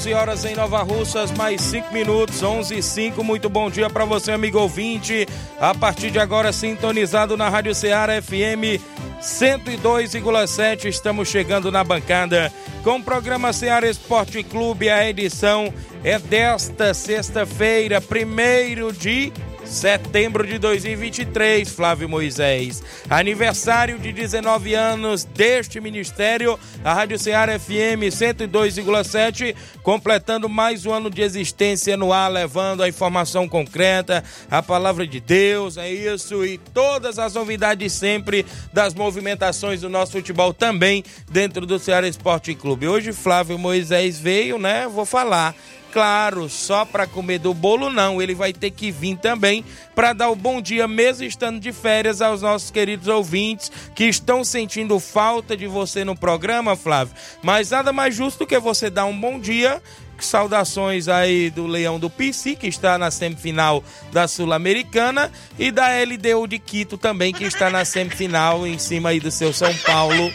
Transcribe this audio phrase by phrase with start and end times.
[0.00, 3.22] 11 horas em Nova Russas, mais 5 minutos, 11 e 5.
[3.22, 5.28] Muito bom dia para você, amigo ouvinte.
[5.60, 8.80] A partir de agora, sintonizado na Rádio Ceará FM
[9.20, 10.86] 102,7.
[10.86, 12.50] Estamos chegando na bancada
[12.82, 14.88] com o programa Ceará Esporte Clube.
[14.88, 15.70] A edição
[16.02, 19.30] é desta sexta-feira, primeiro de
[19.70, 22.82] setembro de 2023, Flávio Moisés.
[23.08, 31.08] Aniversário de 19 anos deste ministério, a Rádio Ceará FM 102,7, completando mais um ano
[31.08, 36.58] de existência no ar, levando a informação concreta, a palavra de Deus, é isso, e
[36.58, 42.88] todas as novidades sempre das movimentações do nosso futebol também dentro do Ceará Esporte Clube.
[42.88, 44.88] Hoje Flávio Moisés veio, né?
[44.88, 45.54] Vou falar
[45.92, 50.30] Claro, só para comer do bolo não, ele vai ter que vir também para dar
[50.30, 55.56] o bom dia, mesmo estando de férias, aos nossos queridos ouvintes que estão sentindo falta
[55.56, 57.14] de você no programa, Flávio.
[57.42, 59.82] Mas nada mais justo que você dar um bom dia
[60.26, 63.82] Saudações aí do Leão do PC, que está na semifinal
[64.12, 69.20] da Sul-Americana, e da LDU de Quito também, que está na semifinal em cima aí
[69.20, 70.32] do seu São Paulo.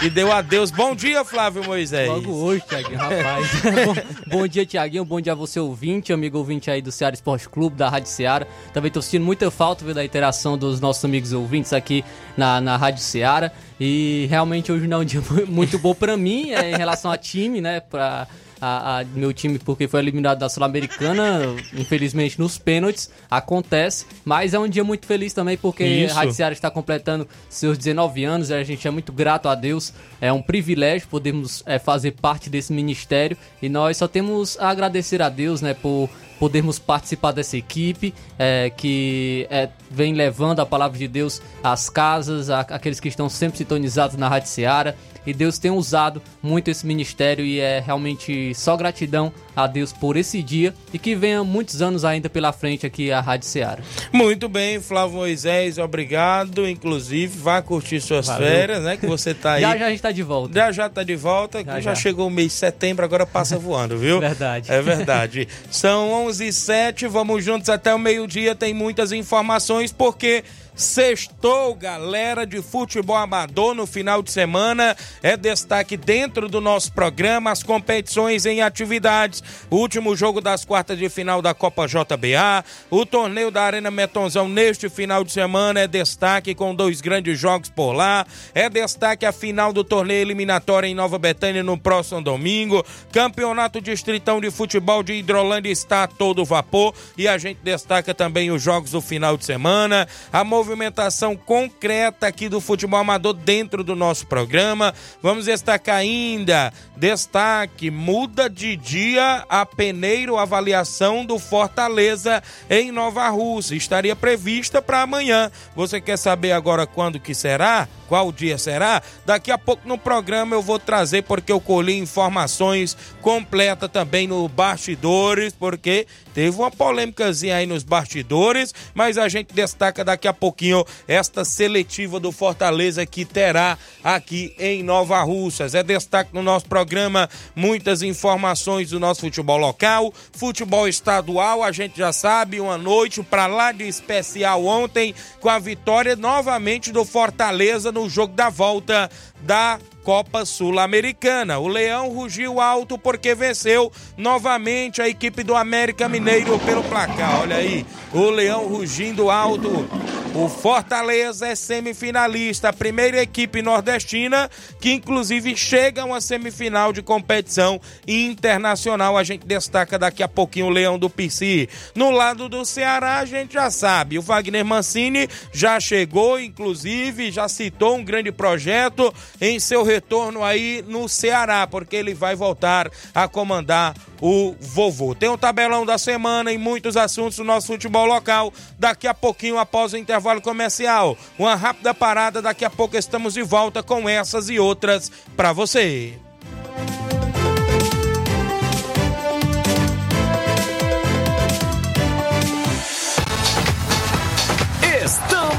[0.00, 0.70] E deu adeus.
[0.70, 2.08] Bom dia, Flávio Moisés.
[2.08, 3.48] Logo hoje, Tiaguinho, rapaz.
[3.84, 5.04] bom, bom, dia, Tiaguinho.
[5.04, 8.46] Bom dia a você, ouvinte, amigo ouvinte aí do Ceará Esporte Clube, da Rádio Ceará.
[8.72, 12.04] Também tô sentindo muita falta viu, da interação dos nossos amigos ouvintes aqui
[12.36, 13.50] na, na Rádio Ceará.
[13.80, 17.18] E realmente hoje não é um dia muito bom para mim, é, em relação a
[17.18, 17.80] time, né?
[17.80, 18.28] Pra
[18.60, 21.40] a, a, meu time porque foi eliminado da Sul-Americana,
[21.74, 27.26] infelizmente nos pênaltis, acontece, mas é um dia muito feliz também porque Seara está completando
[27.48, 31.62] seus 19 anos e a gente é muito grato a Deus, é um privilégio podermos
[31.66, 33.36] é, fazer parte desse ministério.
[33.60, 36.08] E nós só temos a agradecer a Deus, né, por
[36.38, 42.50] podermos participar dessa equipe é, que é, vem levando a palavra de Deus às casas,
[42.50, 44.96] a, aqueles que estão sempre sintonizados na Rádio Seara.
[45.26, 50.16] E Deus tem usado muito esse ministério e é realmente só gratidão a Deus por
[50.16, 53.82] esse dia e que venha muitos anos ainda pela frente aqui a Rádio Seara.
[54.12, 56.68] Muito bem, Flávio Moisés, obrigado.
[56.68, 58.46] Inclusive, vá curtir suas Valeu.
[58.46, 58.96] férias, né?
[58.96, 59.62] Que você tá aí.
[59.62, 60.54] já já a gente tá de volta.
[60.54, 61.94] Já já tá de volta, já, já, já.
[61.96, 64.20] chegou o mês de setembro, agora passa voando, viu?
[64.20, 64.70] verdade.
[64.70, 65.48] É verdade.
[65.70, 70.44] São 11 e 07, vamos juntos até o meio-dia, tem muitas informações, porque
[70.78, 74.96] Sextou, galera de futebol amador no final de semana.
[75.20, 79.42] É destaque dentro do nosso programa as competições em atividades.
[79.68, 82.64] O último jogo das quartas de final da Copa JBA.
[82.88, 87.68] O torneio da Arena Metonzão neste final de semana é destaque com dois grandes jogos
[87.68, 88.24] por lá.
[88.54, 92.86] É destaque a final do torneio eliminatório em Nova Betânia no próximo domingo.
[93.10, 96.94] Campeonato Distritão de Futebol de Hidrolândia está a todo vapor.
[97.16, 100.06] E a gente destaca também os jogos do final de semana.
[100.32, 104.94] A movimentação concreta aqui do futebol amador dentro do nosso programa.
[105.22, 113.76] Vamos destacar ainda, destaque, muda de dia a peneiro avaliação do Fortaleza em Nova Rússia.
[113.76, 115.50] Estaria prevista para amanhã.
[115.74, 117.88] Você quer saber agora quando que será?
[118.08, 119.02] Qual dia será?
[119.26, 124.48] Daqui a pouco no programa eu vou trazer porque eu colhi informações completas também no
[124.48, 130.84] bastidores, porque teve uma polêmicazinha aí nos bastidores, mas a gente destaca daqui a pouquinho
[131.06, 135.74] esta seletiva do Fortaleza que terá aqui em Nova Russas.
[135.74, 141.96] É destaque no nosso programa muitas informações do nosso futebol local, futebol estadual, a gente
[141.96, 147.92] já sabe, uma noite para lá de especial ontem com a vitória novamente do Fortaleza
[147.92, 149.08] no jogo da volta
[149.40, 149.78] da
[150.08, 151.58] Copa Sul-Americana.
[151.58, 157.42] O Leão rugiu alto porque venceu novamente a equipe do América Mineiro pelo placar.
[157.42, 159.86] Olha aí, o Leão rugindo alto.
[160.34, 167.02] O Fortaleza é semifinalista, a primeira equipe nordestina que inclusive chega a uma semifinal de
[167.02, 169.16] competição internacional.
[169.16, 171.68] A gente destaca daqui a pouquinho o Leão do Pici.
[171.94, 177.48] No lado do Ceará, a gente já sabe, o Wagner Mancini já chegou, inclusive, já
[177.48, 183.26] citou um grande projeto em seu retorno aí no Ceará, porque ele vai voltar a
[183.26, 185.14] comandar o vovô.
[185.14, 188.52] Tem o tabelão da semana e muitos assuntos do nosso futebol local.
[188.78, 192.40] Daqui a pouquinho, após o intervalo comercial, uma rápida parada.
[192.40, 196.27] Daqui a pouco estamos de volta com essas e outras para você.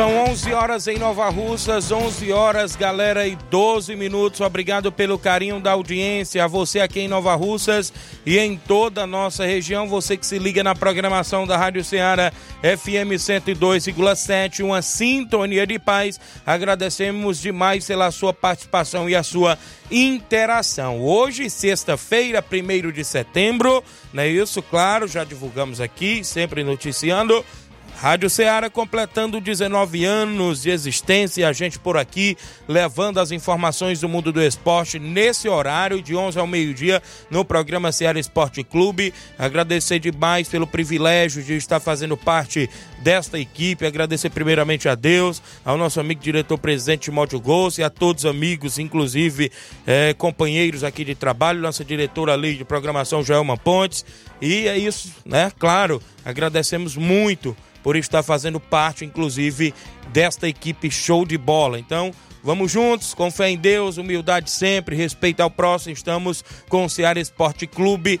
[0.00, 4.40] São 11 horas em Nova Russas, 11 horas, galera, e 12 minutos.
[4.40, 6.42] Obrigado pelo carinho da audiência.
[6.42, 7.92] A você aqui em Nova Russas
[8.24, 9.86] e em toda a nossa região.
[9.86, 12.32] Você que se liga na programação da Rádio Ceará
[12.62, 16.18] FM 102,7, uma sintonia de paz.
[16.46, 19.58] Agradecemos demais pela sua participação e a sua
[19.90, 21.02] interação.
[21.02, 24.62] Hoje, sexta-feira, 1 de setembro, não é isso?
[24.62, 27.44] Claro, já divulgamos aqui, sempre noticiando.
[28.00, 32.34] Rádio Ceará completando 19 anos de existência, a gente por aqui
[32.66, 37.92] levando as informações do mundo do esporte nesse horário de 11 ao meio-dia no programa
[37.92, 39.12] Ceará Esporte Clube.
[39.38, 42.70] Agradecer demais pelo privilégio de estar fazendo parte
[43.02, 48.30] desta equipe, agradecer primeiramente a Deus, ao nosso amigo diretor-presidente Timóteo Gossi, a todos os
[48.30, 49.52] amigos, inclusive
[49.86, 54.06] eh, companheiros aqui de trabalho, nossa diretora ali de programação Joelma Pontes.
[54.40, 55.52] E é isso, né?
[55.58, 59.74] Claro, agradecemos muito por estar fazendo parte, inclusive,
[60.12, 61.78] desta equipe show de bola.
[61.78, 65.92] Então, vamos juntos, com fé em Deus, humildade sempre, respeito ao próximo.
[65.92, 68.20] Estamos com o Ceará Esporte Clube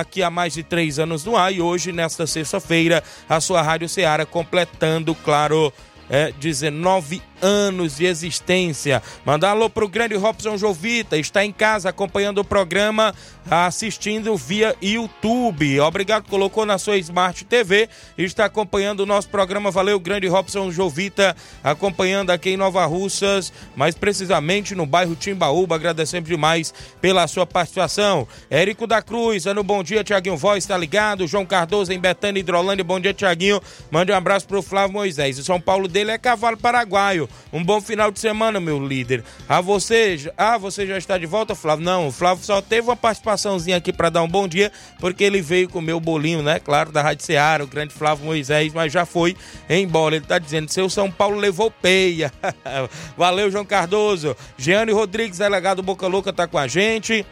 [0.00, 3.88] aqui há mais de três anos no ar e hoje, nesta sexta-feira, a sua Rádio
[3.88, 5.72] Ceará completando, claro,
[6.08, 9.02] é, 19 anos de existência.
[9.24, 13.14] Mandar alô pro grande Robson Jovita, está em casa acompanhando o programa,
[13.50, 15.78] assistindo via YouTube.
[15.80, 19.70] Obrigado, colocou na sua Smart TV e está acompanhando o nosso programa.
[19.70, 25.74] Valeu, grande Robson Jovita, acompanhando aqui em Nova Russas, mais precisamente no bairro Timbaúba.
[25.74, 28.26] Agradecemos demais pela sua participação.
[28.48, 31.26] Érico da Cruz, ano bom dia, Tiaguinho Voz, tá ligado?
[31.26, 33.60] João Cardoso em Betânia, Hidrolândia, bom dia, Tiaguinho.
[33.90, 35.38] Mande um abraço pro Flávio Moisés.
[35.38, 37.28] O São Paulo dele é cavalo paraguaio.
[37.52, 39.22] Um bom final de semana, meu líder.
[39.48, 41.84] A você, ah, você já está de volta, Flávio?
[41.84, 45.40] Não, o Flávio só teve uma participaçãozinha aqui para dar um bom dia, porque ele
[45.40, 46.58] veio comer o bolinho, né?
[46.58, 49.36] Claro, da Rádio Ceará, o grande Flávio Moisés, mas já foi
[49.68, 50.16] embora.
[50.16, 52.32] Ele tá dizendo, seu São Paulo levou peia.
[53.16, 54.36] Valeu, João Cardoso.
[54.56, 57.24] Jeane Rodrigues, delegado Boca Louca, tá com a gente.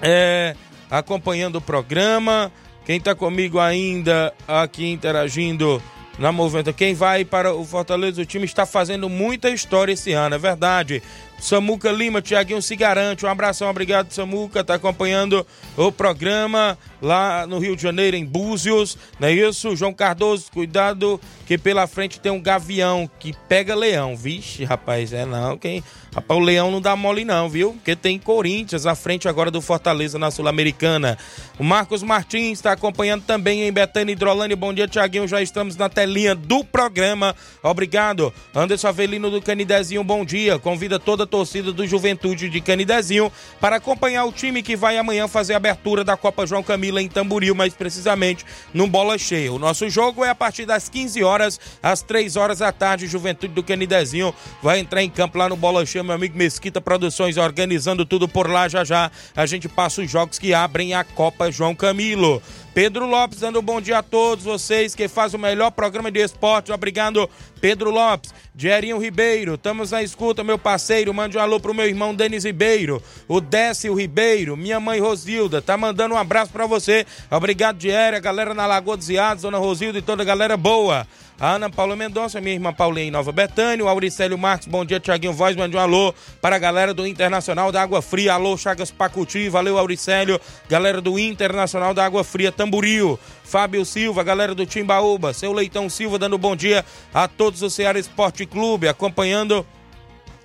[0.00, 0.54] É,
[0.90, 2.52] acompanhando o programa.
[2.84, 5.82] Quem tá comigo ainda aqui interagindo
[6.18, 6.72] na movimento.
[6.72, 11.02] Quem vai para o Fortaleza, o time está fazendo muita história esse ano, é verdade.
[11.38, 13.24] Samuca Lima, Tiaguinho se garante.
[13.24, 14.64] Um abração, obrigado, Samuca.
[14.64, 18.96] Tá acompanhando o programa lá no Rio de Janeiro, em Búzios.
[19.20, 19.76] Não é isso?
[19.76, 24.16] João Cardoso, cuidado que pela frente tem um gavião que pega leão.
[24.16, 25.56] Vixe, rapaz, é não.
[25.56, 25.82] Quem...
[26.14, 27.74] Rapaz, o leão não dá mole, não, viu?
[27.74, 31.18] Porque tem Corinthians à frente agora do Fortaleza na Sul-Americana.
[31.58, 34.56] O Marcos Martins está acompanhando também em Betânia Hidrolândia.
[34.56, 35.28] Bom dia, Tiaguinho.
[35.28, 37.36] Já estamos na telinha do programa.
[37.62, 38.32] Obrigado.
[38.54, 40.58] Anderson Avelino do Canidezinho, bom dia.
[40.58, 43.30] Convida toda torcida do Juventude de Canidezinho
[43.60, 47.08] para acompanhar o time que vai amanhã fazer a abertura da Copa João Camila em
[47.08, 49.52] Tamboril, mais precisamente no Bola Cheia.
[49.52, 53.06] O nosso jogo é a partir das 15 horas, às 3 horas da tarde.
[53.06, 57.36] Juventude do Canidezinho vai entrar em campo lá no Bola Cheia meu amigo Mesquita Produções
[57.36, 59.10] organizando tudo por lá já já.
[59.34, 62.42] A gente passa os jogos que abrem a Copa João Camilo.
[62.76, 66.20] Pedro Lopes dando um bom dia a todos vocês que faz o melhor programa de
[66.20, 66.70] esporte.
[66.70, 67.26] Obrigado,
[67.58, 68.34] Pedro Lopes.
[68.54, 71.14] Dierinho Ribeiro, estamos na escuta, meu parceiro.
[71.14, 75.62] Mande um alô pro meu irmão Denis Ribeiro, o Décio Ribeiro, minha mãe Rosilda.
[75.62, 77.06] Tá mandando um abraço para você.
[77.30, 81.06] Obrigado, Diério, a galera na Lagoa dos Iados, Dona Rosilda e toda a galera boa.
[81.38, 84.98] A Ana Paula Mendonça, minha irmã Paulinha em Nova Betânia, o Auricélio Marques, bom dia,
[84.98, 88.90] Tiaguinho Voz, mande um alô para a galera do Internacional da Água Fria, alô Chagas
[88.90, 95.34] Pacuti, valeu Auricélio, galera do Internacional da Água Fria, Tamburil, Fábio Silva, galera do Timbaúba,
[95.34, 99.66] seu Leitão Silva dando bom dia a todos do Ceará Esporte Clube, acompanhando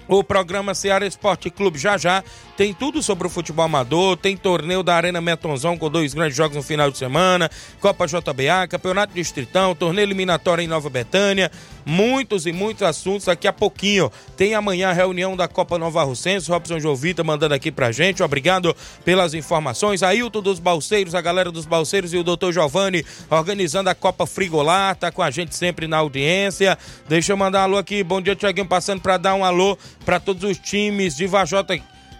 [0.09, 2.21] o programa Ceará Esporte Clube já já
[2.61, 6.55] tem tudo sobre o futebol amador, tem torneio da Arena Metonzão com dois grandes jogos
[6.55, 7.49] no final de semana,
[7.79, 11.51] Copa JBA, Campeonato Distritão, torneio eliminatório em Nova Betânia,
[11.83, 14.11] muitos e muitos assuntos daqui a pouquinho.
[14.37, 18.21] Tem amanhã a reunião da Copa Nova Russense, Robson Jovita mandando aqui pra gente.
[18.21, 20.03] Obrigado pelas informações.
[20.03, 24.95] Ailton dos Balseiros, a galera dos Balseiros e o doutor Giovanni organizando a Copa Frigolar,
[24.95, 26.77] tá com a gente sempre na audiência.
[27.09, 28.03] Deixa eu mandar um alô aqui.
[28.03, 29.75] Bom dia, Tiaguinho, passando para dar um alô
[30.05, 31.73] para todos os times de Vajota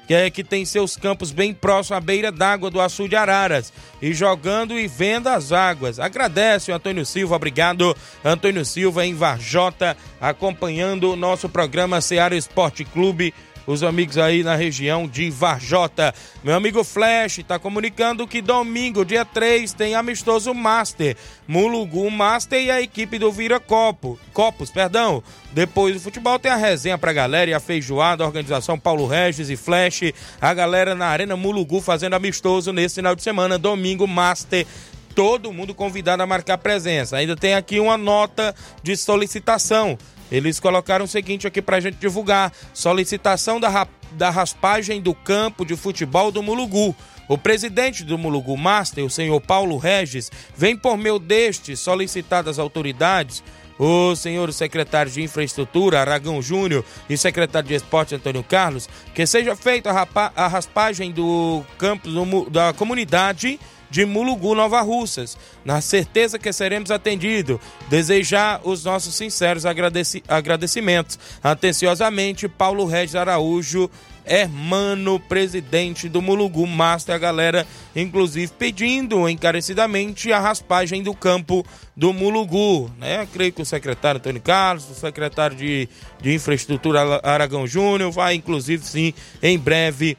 [0.08, 3.72] que é que tem seus campos bem próximos à beira d'água do Açu de Araras
[4.02, 6.00] e jogando e vendo as águas.
[6.00, 12.84] Agradece o Antônio Silva, obrigado Antônio Silva em Varjota, acompanhando o nosso programa Seara Esporte
[12.84, 13.34] Clube
[13.66, 16.14] os amigos aí na região de Varjota.
[16.44, 21.16] Meu amigo Flash está comunicando que domingo, dia 3, tem amistoso Master,
[21.48, 25.24] Mulugu Master e a equipe do Vira Copo, Copos, perdão.
[25.52, 29.50] Depois do futebol tem a resenha pra galera e a feijoada, a organização Paulo Regis
[29.50, 34.66] e Flash, a galera na Arena Mulugu fazendo amistoso nesse final de semana, domingo Master
[35.14, 37.18] todo mundo convidado a marcar presença.
[37.18, 39.98] Ainda tem aqui uma nota de solicitação.
[40.32, 45.76] Eles colocaram o seguinte aqui pra gente divulgar: solicitação da, da raspagem do campo de
[45.76, 46.96] futebol do Mulugu.
[47.28, 52.60] O presidente do Mulugu Master, o senhor Paulo Regis, vem por meio deste solicitar das
[52.60, 53.44] autoridades
[53.84, 59.56] o senhor secretário de Infraestrutura, Aragão Júnior, e secretário de Esporte, Antônio Carlos, que seja
[59.56, 63.60] feita a, a raspagem do campo do, da comunidade
[63.92, 67.60] de Mulugu, Nova Russas, na certeza que seremos atendidos.
[67.90, 71.20] Desejar os nossos sinceros agradeci agradecimentos.
[71.44, 73.92] Atenciosamente, Paulo Regis Araújo,
[74.24, 81.66] Hermano, presidente do Mulugu Master, a galera, inclusive, pedindo encarecidamente a raspagem do campo
[81.98, 83.28] do Mulugu, né?
[83.34, 85.90] Creio que o secretário Antônio Carlos, o secretário de,
[86.22, 90.16] de Infraestrutura Aragão Júnior, vai, inclusive, sim, em breve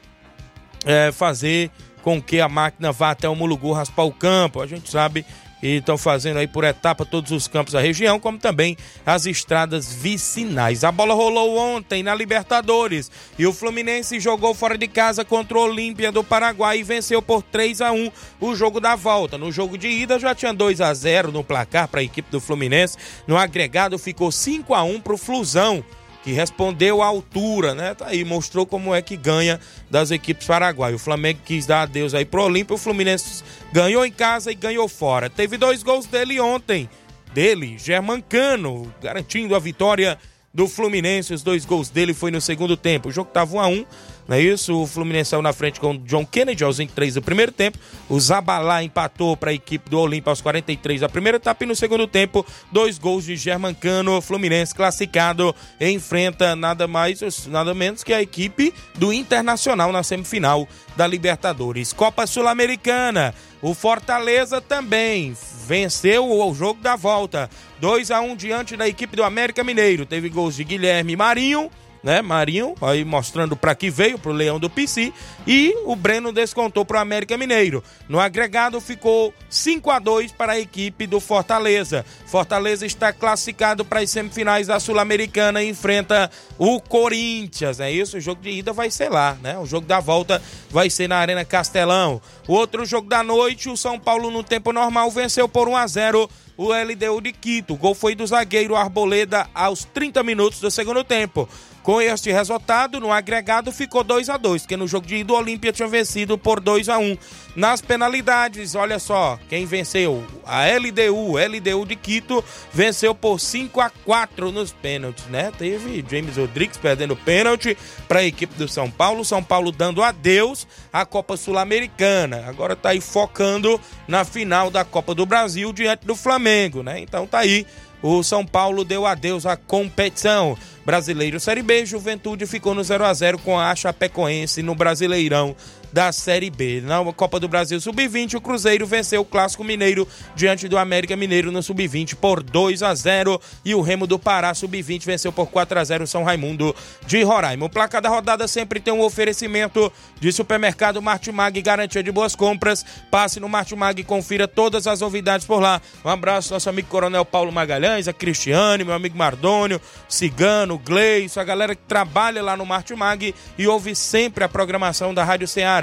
[0.85, 1.71] é, fazer
[2.03, 4.61] com que a máquina vá até o Mulugu raspar o campo.
[4.61, 5.25] A gente sabe
[5.63, 9.93] e estão fazendo aí por etapa todos os campos da região, como também as estradas
[9.93, 10.83] vicinais.
[10.83, 15.61] A bola rolou ontem na Libertadores e o Fluminense jogou fora de casa contra o
[15.61, 19.37] Olímpia do Paraguai e venceu por 3 a 1 o jogo da volta.
[19.37, 22.41] No jogo de ida já tinha 2 a 0 no placar para a equipe do
[22.41, 22.97] Fluminense.
[23.25, 25.81] No agregado ficou 5 a 1 para o Flusão
[26.23, 27.93] que respondeu à altura, né?
[27.93, 30.99] Tá aí, mostrou como é que ganha das equipes paraguaias.
[30.99, 34.87] O Flamengo quis dar adeus aí pro Olímpio, o Fluminense ganhou em casa e ganhou
[34.87, 35.29] fora.
[35.29, 36.89] Teve dois gols dele ontem,
[37.33, 40.17] dele, Germancano, garantindo a vitória
[40.53, 41.33] do Fluminense.
[41.33, 43.09] Os dois gols dele foi no segundo tempo.
[43.09, 43.85] O jogo tava 1 a 1
[44.27, 44.81] Não é isso?
[44.81, 47.77] O Fluminense saiu na frente com o John Kennedy aos 23 do primeiro tempo.
[48.09, 51.63] O Zabalá empatou para a equipe do Olímpia aos 43 da primeira etapa.
[51.63, 54.21] E no segundo tempo, dois gols de Germancano.
[54.21, 61.05] Fluminense classificado enfrenta nada mais, nada menos que a equipe do Internacional na semifinal da
[61.05, 61.91] Libertadores.
[61.91, 63.33] Copa Sul-Americana.
[63.61, 67.49] O Fortaleza também venceu o jogo da volta.
[67.79, 70.05] 2 a 1 diante da equipe do América Mineiro.
[70.05, 71.69] Teve gols de Guilherme Marinho
[72.03, 72.21] né?
[72.21, 75.13] Marinho, aí mostrando para que veio pro Leão do PC
[75.47, 77.81] e o Breno descontou pro América Mineiro.
[78.09, 82.05] No agregado ficou 5 a 2 para a equipe do Fortaleza.
[82.25, 88.17] Fortaleza está classificado para as semifinais da Sul-Americana e enfrenta o Corinthians, é isso?
[88.17, 89.57] O jogo de ida vai ser lá, né?
[89.57, 92.21] O jogo da volta vai ser na Arena Castelão.
[92.47, 95.87] O outro jogo da noite, o São Paulo no tempo normal venceu por 1 a
[95.87, 97.73] 0 o LDU de Quito.
[97.73, 101.47] O gol foi do zagueiro Arboleda aos 30 minutos do segundo tempo.
[101.83, 105.35] Com este resultado, no agregado ficou 2 a 2 porque no jogo de ida o
[105.35, 107.17] Olímpia tinha vencido por 2 a 1
[107.57, 110.23] Nas penalidades, olha só, quem venceu?
[110.45, 115.51] A LDU, LDU de Quito, venceu por 5 a 4 nos pênaltis, né?
[115.57, 120.65] Teve James Rodrigues perdendo pênalti para a equipe do São Paulo, São Paulo dando adeus
[120.91, 122.45] à Copa Sul-Americana.
[122.47, 127.01] Agora tá aí focando na final da Copa do Brasil diante do Flamengo, né?
[127.01, 127.67] Então tá aí
[128.03, 130.57] o São Paulo deu adeus à competição.
[130.85, 135.55] Brasileiro Série B, Juventude ficou no 0 a 0 com a Chapecoense no Brasileirão
[135.93, 136.81] da Série B.
[136.81, 141.51] Na Copa do Brasil Sub-20, o Cruzeiro venceu o Clássico Mineiro diante do América Mineiro
[141.51, 145.79] no Sub-20 por 2 a 0 e o Remo do Pará Sub-20 venceu por 4
[145.79, 147.67] a 0 o São Raimundo de Roraima.
[147.67, 152.83] O placar da rodada sempre tem um oferecimento de supermercado Martimag, garantia de boas compras.
[153.11, 155.79] Passe no Martimag e confira todas as novidades por lá.
[156.03, 161.43] Um abraço nosso amigo Coronel Paulo Magalhães, a Cristiane, meu amigo Mardônio, Cigano, Gleison, a
[161.43, 165.82] galera que trabalha lá no Martimag e ouve sempre a programação da Rádio Ceará.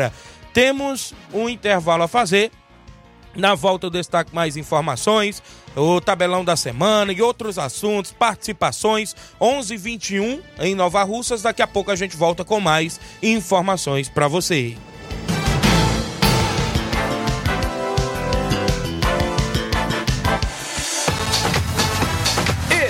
[0.52, 2.50] Temos um intervalo a fazer.
[3.34, 5.40] Na volta eu destaco mais informações,
[5.76, 11.42] o tabelão da semana e outros assuntos, participações 11:21 em Nova Russas.
[11.42, 14.76] Daqui a pouco a gente volta com mais informações para você.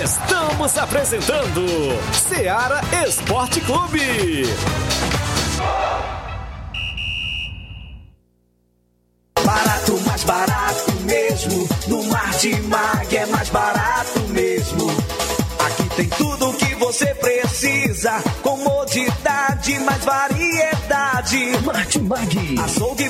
[0.03, 1.65] Estamos apresentando
[2.13, 4.45] Seara Esporte Clube.
[12.41, 14.87] Martimag é mais barato mesmo.
[15.59, 18.19] Aqui tem tudo o que você precisa.
[18.41, 21.51] Comodidade, mais variedade.
[21.63, 22.59] Martimag.
[22.59, 23.09] Açougue,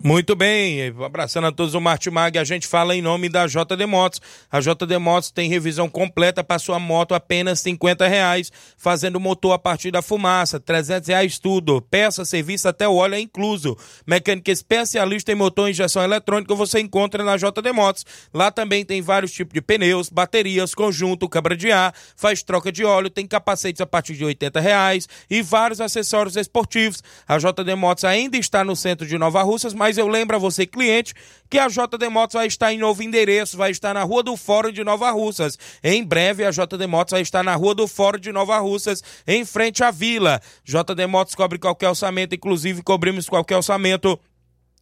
[0.00, 4.20] Muito bem, abraçando a todos o Martimag, a gente fala em nome da JD Motos.
[4.48, 9.58] A JD Motos tem revisão completa para sua moto apenas 50 reais, fazendo motor a
[9.58, 13.76] partir da fumaça, 300 reais tudo, peça, serviço até o óleo é incluso.
[14.06, 18.06] Mecânica especialista em motor e injeção eletrônica você encontra na JD Motos.
[18.32, 22.84] Lá também tem vários tipos de pneus, baterias, conjunto, câmara de ar, faz troca de
[22.84, 27.02] óleo, tem capacetes a partir de 80 reais e vários acessórios esportivos.
[27.26, 30.66] A JD Motos ainda está no centro de Nova Russas, mas eu lembro a você,
[30.66, 31.14] cliente,
[31.48, 34.70] que a JD Motos vai estar em novo endereço, vai estar na Rua do Fórum
[34.70, 35.58] de Nova Russas.
[35.82, 39.44] Em breve, a JD Motos vai estar na Rua do Fórum de Nova Russas, em
[39.44, 40.42] frente à vila.
[40.64, 44.18] JD Motos cobre qualquer orçamento, inclusive cobrimos qualquer orçamento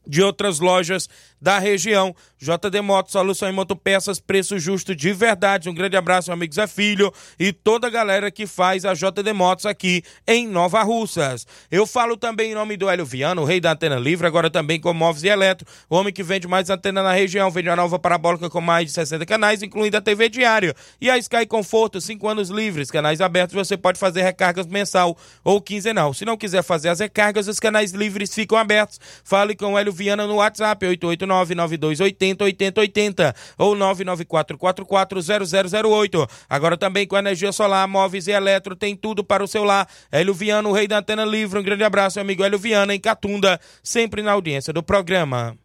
[0.06, 1.08] de outras lojas
[1.40, 2.14] da região.
[2.38, 5.68] JD Motos, solução em motopeças, preço justo de verdade.
[5.68, 9.32] Um grande abraço, meu amigo Zé Filho e toda a galera que faz a JD
[9.32, 11.46] Motos aqui em Nova Russas.
[11.70, 14.80] Eu falo também em nome do Hélio Viano, o rei da antena livre, agora também
[14.80, 17.98] com móveis e eletro, o homem que vende mais antena na região, vende a nova
[17.98, 20.74] parabólica com mais de 60 canais, incluindo a TV diária.
[21.00, 25.60] E a Sky Conforto, 5 anos livres, canais abertos, você pode fazer recargas mensal ou
[25.60, 26.12] quinzenal.
[26.12, 29.00] Se não quiser fazer as recargas, os canais livres ficam abertos.
[29.24, 36.28] Fale com o Hélio Viana no WhatsApp 889-9280-8080 ou 994440008.
[36.48, 39.88] Agora também com energia solar, móveis e eletro, tem tudo para o seu lar.
[40.12, 41.58] Hélio Viana, o rei da antena livre.
[41.58, 45.56] Um grande abraço, meu amigo Hélio Viana, em Catunda, sempre na audiência do programa.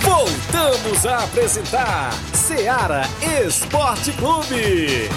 [0.00, 3.02] Voltamos a apresentar Seara
[3.46, 5.08] Esporte Clube.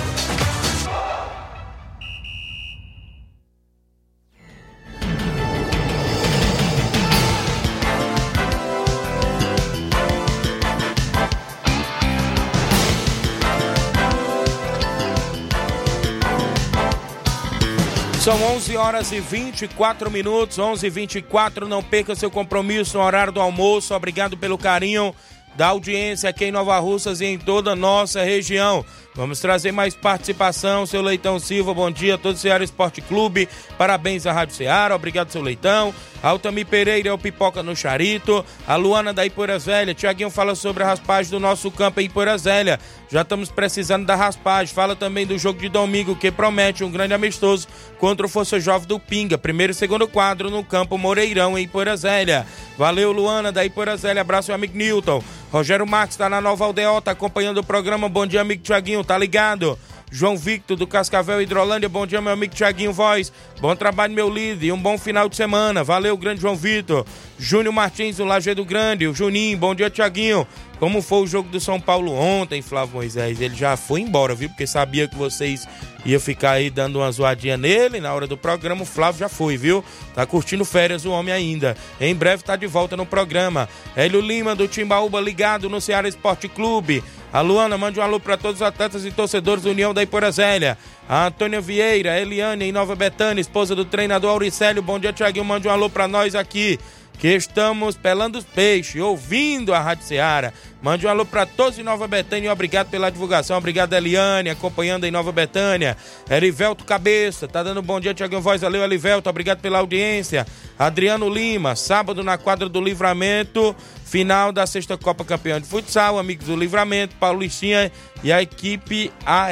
[18.28, 23.32] São 11 horas e 24 minutos, 11 e 24 Não perca seu compromisso no horário
[23.32, 23.96] do almoço.
[23.96, 25.16] Obrigado pelo carinho
[25.58, 28.86] da audiência aqui em Nova Russas e em toda a nossa região.
[29.16, 30.86] Vamos trazer mais participação.
[30.86, 33.50] Seu Leitão Silva, bom dia a todo o Ceará Esporte Clube.
[33.76, 34.96] Parabéns à Rádio Ceará.
[34.96, 35.92] Obrigado, seu Leitão.
[36.22, 38.46] Altami Pereira é o Pipoca no Charito.
[38.68, 39.96] A Luana da Ipoeiras Velha.
[39.96, 42.80] Tiaguinho fala sobre a raspagem do nosso campo em Ipoeiras Velha.
[43.10, 44.74] Já estamos precisando da raspagem.
[44.74, 47.68] Fala também do jogo de domingo que promete um grande amistoso
[47.98, 49.36] contra o Força Jovem do Pinga.
[49.36, 52.46] Primeiro e segundo quadro no campo Moreirão em Ipoeiras Velha.
[52.78, 54.22] Valeu, Luana da Ipoeiras Velha.
[54.22, 55.24] Abraço, meu amigo Newton.
[55.52, 58.10] Rogério Marques está na Nova Aldeota acompanhando o programa.
[58.10, 59.80] Bom dia, amigo Tiaguinho tá ligado?
[60.10, 64.68] João Victor do Cascavel Hidrolândia, bom dia meu amigo Tiaguinho Voz, bom trabalho meu líder.
[64.68, 67.06] E um bom final de semana, valeu grande João Victor,
[67.38, 70.48] Júnior Martins do Lajeado Grande, o Juninho, bom dia Tiaguinho,
[70.80, 74.48] como foi o jogo do São Paulo ontem, Flávio Moisés, ele já foi embora, viu,
[74.48, 75.68] porque sabia que vocês
[76.06, 78.00] iam ficar aí dando uma zoadinha nele.
[78.00, 79.84] Na hora do programa, o Flávio já foi, viu,
[80.16, 84.56] tá curtindo férias o homem ainda, em breve tá de volta no programa, Hélio Lima
[84.56, 88.68] do Timbaúba ligado no Ceará Esporte Clube, a Luana, mande um alô para todos os
[88.68, 90.78] atletas e torcedores da União da Iporazélia.
[91.10, 94.82] A Antônia Vieira, Eliane em Nova Betânia, esposa do treinador Auricélio.
[94.82, 95.46] Bom dia, Tiaguinho.
[95.46, 96.80] Mande um alô para nós aqui,
[97.18, 100.54] que estamos pelando os peixes, ouvindo a Rádio Seara.
[100.82, 103.58] Mande um alô para todos em Nova Betânia obrigado pela divulgação.
[103.58, 105.98] Obrigado, Eliane, acompanhando em Nova Betânia.
[106.30, 108.62] Erivelto Cabeça, tá dando um bom dia, Tiaguinho Voz.
[108.62, 109.30] Valeu, Erivelto.
[109.30, 110.46] Obrigado pela audiência.
[110.78, 113.76] Adriano Lima, sábado na quadra do Livramento.
[114.06, 117.92] Final da sexta Copa Campeão de Futsal, amigos do Livramento, Paulistinha
[118.24, 119.52] e a equipe AL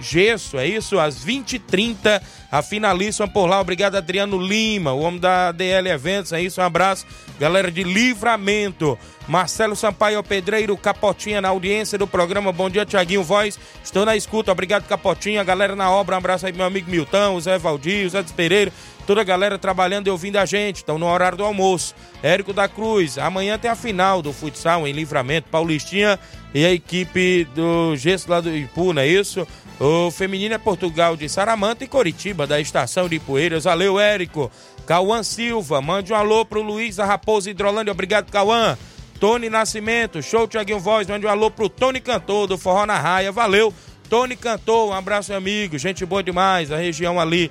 [0.00, 0.98] Gesso, é isso?
[0.98, 3.58] Às 20h30, a finalíssima por lá.
[3.58, 6.60] Obrigado, Adriano Lima, o homem da DL Eventos, é isso?
[6.60, 7.06] Um abraço,
[7.40, 8.98] galera de Livramento.
[9.26, 12.52] Marcelo Sampaio Pedreiro, Capotinha na audiência do programa.
[12.52, 13.58] Bom dia, Tiaguinho Voz.
[13.82, 14.50] Estou na escuta.
[14.52, 15.44] Obrigado, Capotinha.
[15.44, 18.72] Galera na obra, um abraço aí, meu amigo Milton, Zé Valdir, Zé Pereira
[19.06, 21.94] toda a galera trabalhando e ouvindo a gente, estão no horário do almoço.
[22.22, 26.18] Érico da Cruz, amanhã tem a final do futsal em Livramento, Paulistinha
[26.54, 29.46] e a equipe do Gesso lá do Ipu, não é isso?
[29.84, 33.64] O feminino é Portugal de Saramanta e Coritiba, da estação de Poeiras.
[33.64, 34.48] Valeu, Érico.
[34.86, 37.90] Cauã Silva, mande um alô pro Luiz da Raposa Hidrolândia.
[37.90, 38.78] Obrigado, Cauã.
[39.18, 43.32] Tony Nascimento, show Tiaguinho Voz, mande um alô pro Tony Cantor do Forró na Raia.
[43.32, 43.74] Valeu,
[44.08, 45.76] Tony Cantor, um abraço, amigo.
[45.76, 47.50] Gente boa demais, a região ali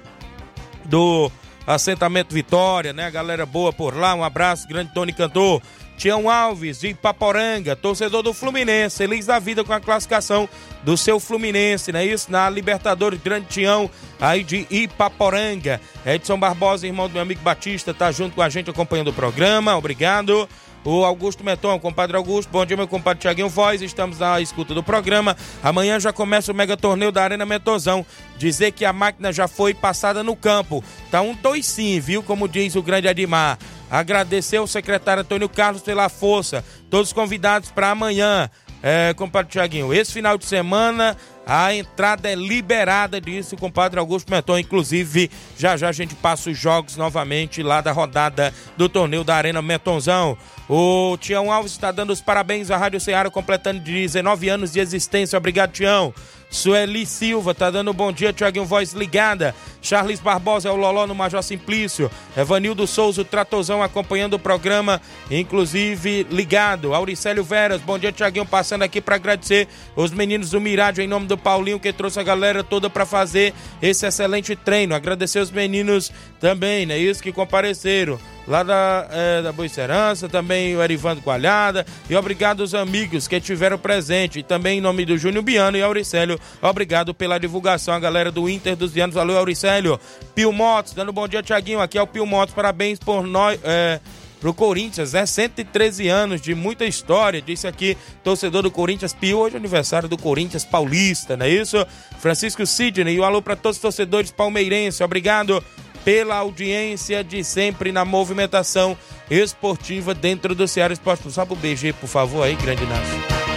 [0.85, 1.29] do
[1.67, 3.11] assentamento Vitória, né?
[3.11, 5.61] Galera boa por lá, um abraço, grande Tony Cantor.
[6.01, 10.49] Tião Alves, de Paporanga, torcedor do Fluminense, feliz da vida com a classificação
[10.81, 12.03] do seu Fluminense, né?
[12.03, 13.87] Isso na Libertadores, grande Tião,
[14.19, 15.79] aí de Ipaporanga.
[16.03, 19.77] Edson Barbosa, irmão do meu amigo Batista, tá junto com a gente acompanhando o programa,
[19.77, 20.49] obrigado.
[20.83, 24.81] O Augusto Meton, compadre Augusto, bom dia meu compadre Tiaguinho Voz, estamos na escuta do
[24.81, 25.37] programa.
[25.61, 28.03] Amanhã já começa o mega torneio da Arena Metozão.
[28.35, 30.83] Dizer que a máquina já foi passada no campo.
[31.11, 32.23] Tá um toicinho, viu?
[32.23, 33.59] Como diz o grande Adimar.
[33.91, 36.65] Agradecer ao secretário Antônio Carlos pela força.
[36.89, 38.49] Todos convidados para amanhã.
[38.83, 41.15] É, compadre Tiaguinho, esse final de semana
[41.45, 44.57] a entrada é liberada, disse o compadre Augusto Meton.
[44.57, 49.35] Inclusive, já já a gente passa os jogos novamente lá da rodada do torneio da
[49.35, 50.37] Arena Metonzão.
[50.69, 55.37] O Tião Alves está dando os parabéns à Rádio Ceará, completando 19 anos de existência.
[55.37, 56.13] Obrigado, Tião.
[56.51, 59.55] Sueli Silva tá dando bom dia, Tiaguinho Voz ligada.
[59.81, 62.11] Charles Barbosa é o Loló no Major Simplício.
[62.35, 66.93] Evanildo Souza, o Tratozão acompanhando o programa, inclusive ligado.
[66.93, 71.25] Auricélio Veras, bom dia, Tiaguinho, passando aqui para agradecer os meninos do Mirádio em nome
[71.25, 74.93] do Paulinho, que trouxe a galera toda para fazer esse excelente treino.
[74.93, 76.97] Agradecer os meninos também, né?
[76.97, 82.73] Isso que compareceram lá da, é, da Boicerança, também o Erivando Coalhada, e obrigado aos
[82.73, 87.39] amigos que tiveram presente, e também em nome do Júnior Biano e Auricélio, Obrigado pela
[87.39, 89.15] divulgação, a galera do Inter dos Vianos.
[89.15, 89.99] Valeu, Auricélio.
[90.35, 91.79] Pio Motos, dando bom dia, Tiaguinho.
[91.79, 92.53] Aqui é o Pio Motos.
[92.53, 93.59] Parabéns por nós.
[93.63, 93.99] É
[94.41, 99.55] pro Corinthians, é 113 anos de muita história, disse aqui torcedor do Corinthians, Pio, hoje
[99.55, 101.85] é aniversário do Corinthians Paulista, não é isso?
[102.19, 105.63] Francisco Sidney, um alô para todos os torcedores palmeirenses, obrigado
[106.03, 108.97] pela audiência de sempre na movimentação
[109.29, 111.31] esportiva dentro do Ceará Esporte.
[111.31, 113.50] Só pro BG, por favor, aí, grande Nácio.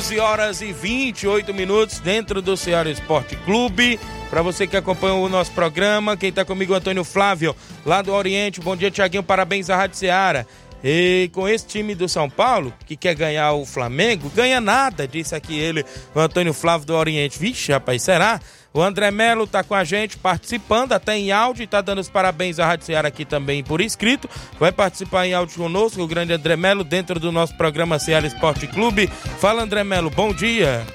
[0.00, 4.00] 11 horas e 28 minutos dentro do Ceará Esporte Clube.
[4.30, 8.10] Para você que acompanha o nosso programa, quem está comigo é Antônio Flávio, lá do
[8.10, 8.62] Oriente.
[8.62, 9.22] Bom dia, Tiaguinho.
[9.22, 10.46] Parabéns à Rádio Ceará.
[10.82, 15.34] E com esse time do São Paulo, que quer ganhar o Flamengo, ganha nada, disse
[15.34, 15.84] aqui ele,
[16.14, 17.38] o Antônio Flávio do Oriente.
[17.38, 18.40] Vixe, rapaz, será?
[18.72, 22.08] O André Melo tá com a gente participando, até em áudio, e tá dando os
[22.08, 24.30] parabéns à Rádio Ceará aqui também por escrito.
[24.60, 28.68] Vai participar em áudio conosco, o grande André Melo, dentro do nosso programa Ceará Esporte
[28.68, 29.08] Clube.
[29.40, 30.86] Fala, André Melo, bom dia.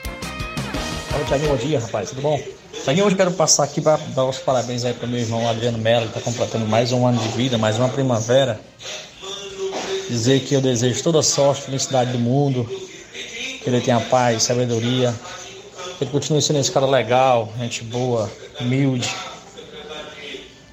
[1.09, 2.41] Fala, Thiago, bom dia, rapaz, tudo bom?
[2.83, 6.07] Thiaguinho, hoje quero passar aqui para dar os parabéns aí para meu irmão Adriano Melo,
[6.07, 8.59] que está completando mais um ano de vida, mais uma primavera
[10.09, 15.13] dizer que eu desejo toda sorte, felicidade do mundo, que ele tenha paz, sabedoria,
[16.01, 18.29] ele continue sendo esse cara legal, gente boa,
[18.59, 19.13] humilde.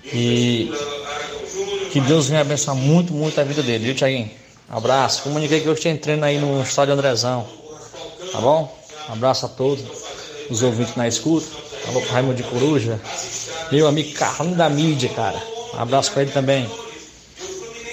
[0.05, 0.71] E
[1.93, 4.31] que Deus venha abençoar muito, muito a vida dele, viu, Tiaguinho?
[4.69, 5.23] Abraço.
[5.23, 7.47] Comuniquei que eu estou entrando aí no estádio Andrezão.
[8.33, 8.75] Tá bom?
[9.09, 9.85] Abraço a todos,
[10.49, 11.47] os ouvintes na escuta.
[11.89, 12.99] Alô, Raimundo de Coruja.
[13.71, 15.41] Meu amigo Carlinho da mídia, cara.
[15.75, 16.69] abraço para ele também.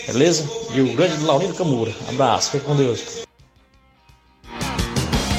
[0.07, 0.49] Beleza?
[0.73, 1.93] E o grande Laurindo Camura.
[2.07, 3.28] Abraço, fique com Deus.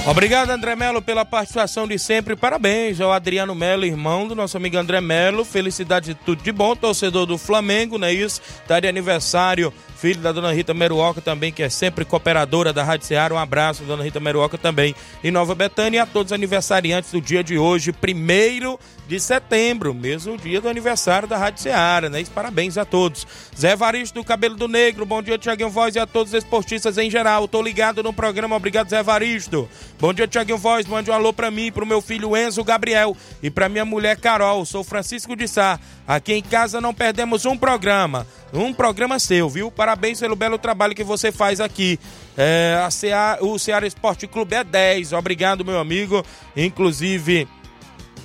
[0.07, 2.35] Obrigado, André Melo, pela participação de sempre.
[2.35, 5.45] Parabéns ao Adriano Melo, irmão do nosso amigo André Melo.
[5.45, 8.41] Felicidade de tudo de bom, torcedor do Flamengo, não é isso?
[8.67, 13.07] Tá de aniversário, filho da dona Rita Meruoca também, que é sempre cooperadora da Rádio
[13.07, 13.35] Ceará.
[13.35, 17.21] Um abraço, dona Rita Meruoca também em Nova Betânia e a todos os aniversariantes do
[17.21, 22.25] dia de hoje, primeiro de setembro, mesmo dia do aniversário da Rádio Ceará, né?
[22.33, 23.27] Parabéns a todos.
[23.59, 26.97] Zé Varisto do Cabelo do Negro, bom dia, Tiaguinho Voz e a todos os esportistas
[26.97, 27.47] em geral.
[27.47, 29.69] Tô ligado no programa, obrigado, Zé Varisto.
[30.01, 33.51] Bom dia, Tiaguinho Voz, mande um alô pra mim, pro meu filho Enzo Gabriel e
[33.51, 34.65] pra minha mulher Carol.
[34.65, 35.79] Sou Francisco de Sá.
[36.09, 38.27] Aqui em casa não perdemos um programa.
[38.51, 39.71] Um programa seu, viu?
[39.71, 42.01] Parabéns pelo belo trabalho que você faz aqui.
[42.35, 45.13] É, a Ceará, o Ceará Esporte Clube é 10.
[45.13, 46.25] Obrigado, meu amigo.
[46.57, 47.47] Inclusive.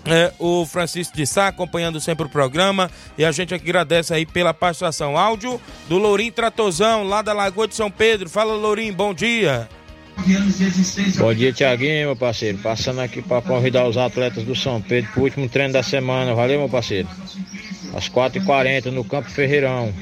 [0.05, 4.53] É, o Francisco de Sá acompanhando sempre o programa e a gente agradece aí pela
[4.53, 5.17] participação.
[5.17, 5.59] Áudio
[5.89, 8.29] do Lourim Tratozão, lá da Lagoa de São Pedro.
[8.29, 9.67] Fala, Lourim, bom dia.
[11.17, 12.57] Bom dia, Tiaguinho, meu parceiro.
[12.57, 16.33] Passando aqui para convidar os atletas do São Pedro para o último treino da semana.
[16.33, 17.07] Valeu, meu parceiro.
[17.93, 19.93] Às 4h40 no Campo Ferreirão.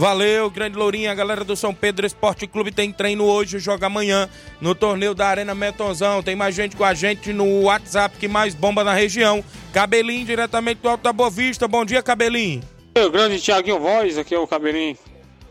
[0.00, 1.12] Valeu, grande Lourinha.
[1.12, 5.26] A galera do São Pedro Esporte Clube tem treino hoje, joga amanhã no torneio da
[5.26, 6.22] Arena Metonzão.
[6.22, 9.44] Tem mais gente com a gente no WhatsApp que mais bomba na região.
[9.74, 11.68] Cabelinho, diretamente do Alto da Boa Vista.
[11.68, 12.62] Bom dia, Cabelinho.
[12.96, 14.96] O grande Tiaguinho Voz, aqui é o Cabelinho,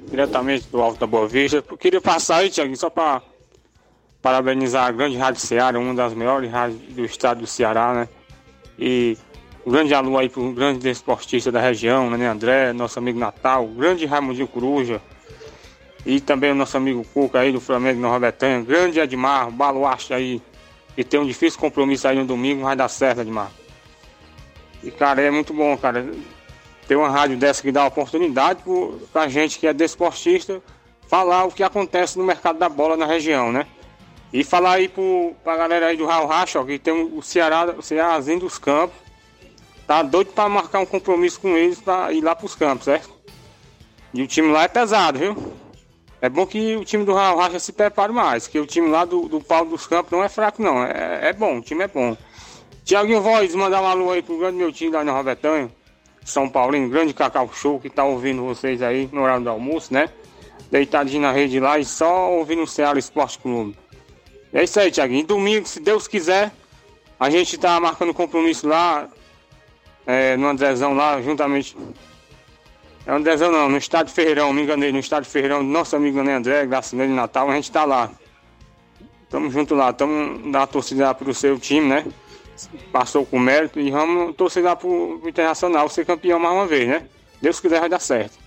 [0.09, 1.57] diretamente do Alto da Boa Vista.
[1.57, 3.21] Eu queria passar aí, Tiaguinho, só para
[4.21, 8.09] parabenizar a grande Rádio Ceará, uma das melhores rádios do estado do Ceará, né?
[8.77, 9.17] E
[9.65, 13.67] um grande alô aí para o grande desportista da região, né, André, nosso amigo Natal,
[13.67, 15.01] grande Raimundinho Coruja.
[16.05, 20.41] E também o nosso amigo Cuca aí do Flamengo Nova Betânia, grande Edmar, baluarte aí,
[20.95, 23.51] que tem um difícil compromisso aí no domingo, vai dar certo, Edmar.
[24.81, 26.09] E cara, é muito bom, cara,
[26.87, 28.61] ter uma rádio dessa que dá oportunidade
[29.11, 30.61] para gente que é desportista
[31.07, 33.67] falar o que acontece no mercado da bola na região, né?
[34.31, 34.87] E falar aí
[35.43, 38.59] para a galera aí do Raul Racha, ó, que tem o Ceará, o Cearázinho dos
[38.59, 38.95] Campos,
[39.87, 43.09] tá doido para marcar um compromisso com eles para ir lá pros campos, certo?
[44.13, 45.53] E o time lá é pesado, viu?
[46.21, 49.03] É bom que o time do Raul Racha se prepare mais, que o time lá
[49.03, 50.83] do, do Paulo dos Campos não é fraco, não.
[50.83, 52.15] É, é bom, o time é bom.
[52.83, 55.71] Tiaguinho Voz, mandar um alô aí pro grande meu time da Nova Betânia,
[56.25, 60.09] São Paulino, grande Cacau Show, que tá ouvindo vocês aí no horário do almoço, né?
[60.69, 63.77] Deitadinho na rede lá e só ouvindo o Ceará Esporte Clube.
[64.51, 65.25] É isso aí, Tiaguinho.
[65.25, 66.51] Domingo, se Deus quiser,
[67.19, 69.07] a gente tá marcando compromisso lá
[70.07, 71.77] é, no Andrezão lá, juntamente.
[73.05, 76.93] É Andrezão não, no estádio Ferreirão, me enganei, no estádio Ferreirão, nosso amigo André, graças
[76.93, 78.11] a Deus, de Natal, a gente tá lá.
[79.29, 82.05] Tamo junto lá, tamo na torcida pro seu time, né?
[82.91, 86.87] Passou com mérito e vamos torcer lá pro, pro Internacional ser campeão mais uma vez,
[86.87, 87.05] né?
[87.39, 88.38] Deus quiser vai dar certo.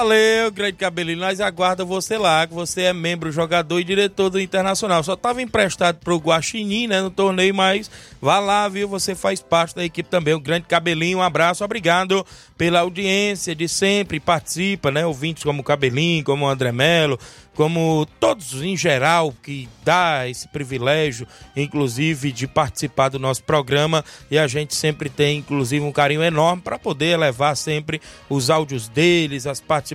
[0.00, 1.18] Valeu, grande cabelinho.
[1.18, 5.02] Nós aguarda você lá, que você é membro, jogador e diretor do Internacional.
[5.04, 8.88] Só estava emprestado pro Guaxinim, né, no torneio, mas vá lá, viu?
[8.88, 10.32] Você faz parte da equipe também.
[10.32, 12.24] O grande cabelinho, um abraço, obrigado
[12.56, 15.04] pela audiência de sempre, participa, né?
[15.04, 17.18] Ouvintes como o Cabelinho, como o André Melo,
[17.54, 24.38] como todos em geral que dá esse privilégio, inclusive, de participar do nosso programa e
[24.38, 29.46] a gente sempre tem, inclusive, um carinho enorme para poder levar sempre os áudios deles,
[29.46, 29.89] as participações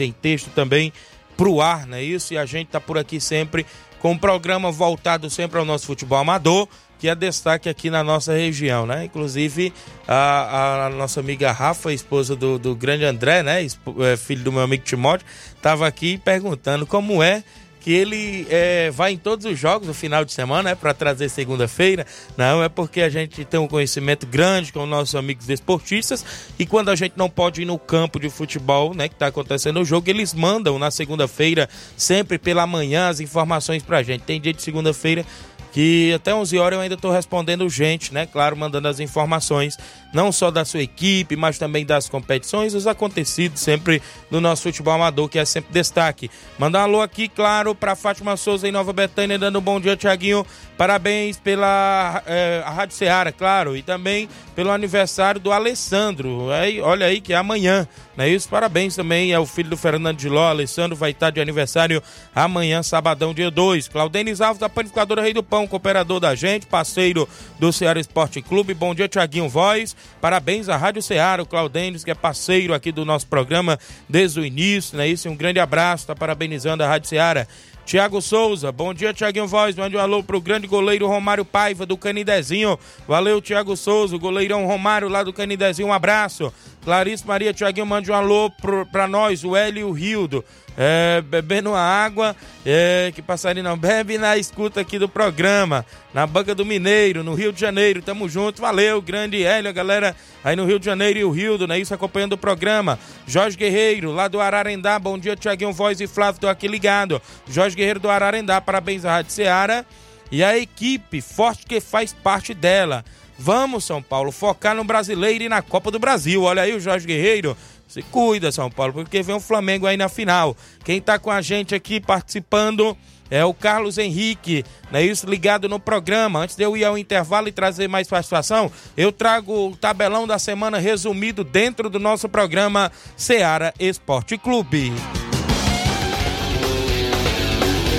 [0.00, 0.92] em texto também
[1.36, 2.34] para o ar, não é isso?
[2.34, 3.64] E a gente tá por aqui sempre
[4.00, 8.32] com um programa voltado sempre ao nosso futebol amador que é destaque aqui na nossa
[8.32, 9.04] região, né?
[9.04, 9.72] Inclusive
[10.06, 13.64] a, a nossa amiga Rafa, esposa do, do grande André, né?
[14.00, 17.44] É, filho do meu amigo Timóteo, estava aqui perguntando como é
[17.88, 21.30] que ele é, vai em todos os jogos no final de semana, é para trazer
[21.30, 22.06] segunda-feira.
[22.36, 26.22] Não, é porque a gente tem um conhecimento grande com nossos amigos desportistas
[26.58, 29.80] e quando a gente não pode ir no campo de futebol, né, que está acontecendo
[29.80, 34.20] o jogo, eles mandam na segunda-feira, sempre pela manhã, as informações pra gente.
[34.20, 35.24] Tem dia de segunda-feira
[35.72, 38.26] que até 11 horas eu ainda estou respondendo gente, né?
[38.26, 39.76] Claro, mandando as informações,
[40.12, 44.94] não só da sua equipe, mas também das competições, os acontecidos sempre no nosso futebol
[44.94, 46.30] amador, que é sempre destaque.
[46.58, 49.96] Mandar um alô aqui, claro, para Fátima Souza em Nova Betânia, dando um bom dia,
[49.96, 50.46] Tiaguinho.
[50.76, 56.52] Parabéns pela é, Rádio Ceará, claro, e também pelo aniversário do Alessandro.
[56.52, 58.48] Aí, olha aí que é amanhã, não é isso?
[58.48, 60.48] Parabéns também ao filho do Fernando de Ló.
[60.48, 62.00] Alessandro vai estar de aniversário
[62.32, 63.88] amanhã, sabadão, dia 2.
[63.88, 68.74] Claudenis Alves, da Panificadora Rei do Pão, cooperador da gente, parceiro do Ceará Esporte Clube.
[68.74, 69.96] Bom dia, Tiaguinho Voz.
[70.20, 74.44] Parabéns à Rádio Ceará, o Claudenis, que é parceiro aqui do nosso programa desde o
[74.44, 75.28] início, não é isso?
[75.28, 77.46] Um grande abraço, está parabenizando a Rádio Ceará.
[77.88, 79.74] Tiago Souza, bom dia, Tiaguinho Voz.
[79.74, 82.78] Mande um alô pro grande goleiro Romário Paiva do Canidezinho.
[83.06, 85.88] Valeu, Tiago Souza, goleirão Romário lá do Canidezinho.
[85.88, 86.52] Um abraço.
[86.84, 90.44] Clarice Maria Tiaguinho, mande um alô pro, pra nós, o Hélio o Rildo.
[90.80, 96.24] É, bebendo a água, é, que passarinho não bebe na escuta aqui do programa, na
[96.24, 98.00] Banca do Mineiro, no Rio de Janeiro.
[98.00, 100.14] Tamo junto, valeu, grande Hélio, galera
[100.44, 101.76] aí no Rio de Janeiro e o Rildo, né?
[101.80, 102.96] Isso acompanhando o programa.
[103.26, 107.20] Jorge Guerreiro, lá do Ararendá, bom dia, Tiaguinho Voz e Flávio, tô aqui ligado.
[107.48, 109.84] Jorge Guerreiro do Ararendá, parabéns à Rádio Ceará
[110.30, 113.04] e a equipe forte que faz parte dela.
[113.38, 116.42] Vamos, São Paulo, focar no brasileiro e na Copa do Brasil.
[116.42, 117.56] Olha aí o Jorge Guerreiro.
[117.88, 120.54] Se cuida, São Paulo, porque vem o Flamengo aí na final.
[120.84, 122.96] Quem tá com a gente aqui participando
[123.30, 125.26] é o Carlos Henrique, não é isso?
[125.26, 126.40] Ligado no programa.
[126.40, 130.38] Antes de eu ir ao intervalo e trazer mais participação, eu trago o tabelão da
[130.38, 134.92] semana resumido dentro do nosso programa Seara Esporte Clube.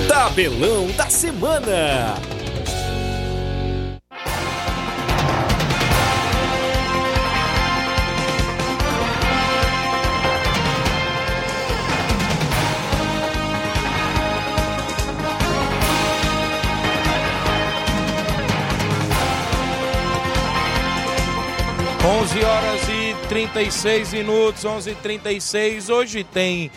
[0.08, 2.39] Tabelão da semana.
[22.02, 26.70] Onze horas e 36 minutos, 11 e 36 Hoje tem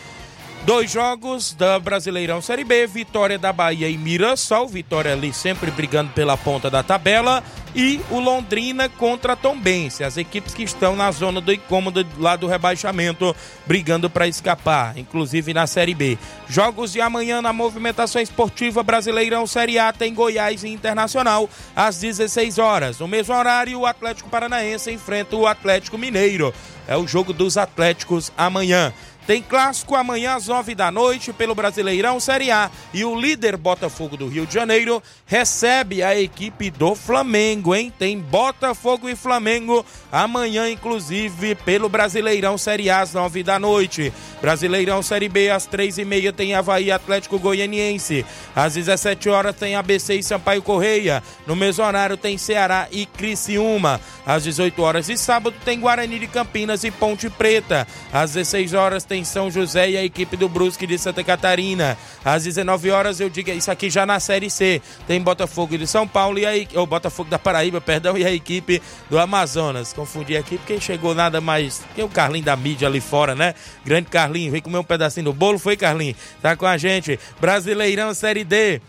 [0.64, 6.10] Dois jogos da Brasileirão Série B, vitória da Bahia e Mirassol, vitória ali sempre brigando
[6.12, 11.38] pela ponta da tabela, e o Londrina contra Tombense, as equipes que estão na zona
[11.38, 16.16] do incômodo lá do rebaixamento, brigando para escapar, inclusive na Série B.
[16.48, 21.46] Jogos de amanhã na movimentação esportiva Brasileirão Série A tem Goiás e Internacional
[21.76, 22.98] às 16 horas.
[23.00, 26.54] No mesmo horário, o Atlético Paranaense enfrenta o Atlético Mineiro.
[26.86, 28.92] É o jogo dos Atléticos amanhã.
[29.26, 32.70] Tem clássico amanhã às nove da noite pelo Brasileirão Série A.
[32.92, 37.92] E o líder Botafogo do Rio de Janeiro recebe a equipe do Flamengo, hein?
[37.98, 44.12] Tem Botafogo e Flamengo amanhã, inclusive, pelo Brasileirão Série A às nove da noite.
[44.42, 48.26] Brasileirão Série B às três e meia tem Havaí Atlético Goianiense.
[48.54, 51.22] Às 17 horas tem ABC e Sampaio Correia.
[51.46, 54.00] No mesmo horário tem Ceará e Criciúma.
[54.26, 57.86] Às 18 horas de sábado tem Guarani de Campinas e Ponte Preta.
[58.12, 61.98] Às 16 horas tem São José e a equipe do Brusque de Santa Catarina.
[62.24, 64.80] Às 19 horas eu digo isso aqui já na Série C.
[65.06, 68.80] Tem Botafogo de São Paulo e a o Botafogo da Paraíba, perdão, e a equipe
[69.10, 69.92] do Amazonas.
[69.92, 73.54] Confundi aqui porque chegou nada mais que o Carlinho da mídia ali fora, né?
[73.84, 76.16] Grande Carlinho, veio comer um pedacinho do bolo, foi Carlinho?
[76.40, 77.18] Tá com a gente.
[77.38, 78.80] Brasileirão Série D.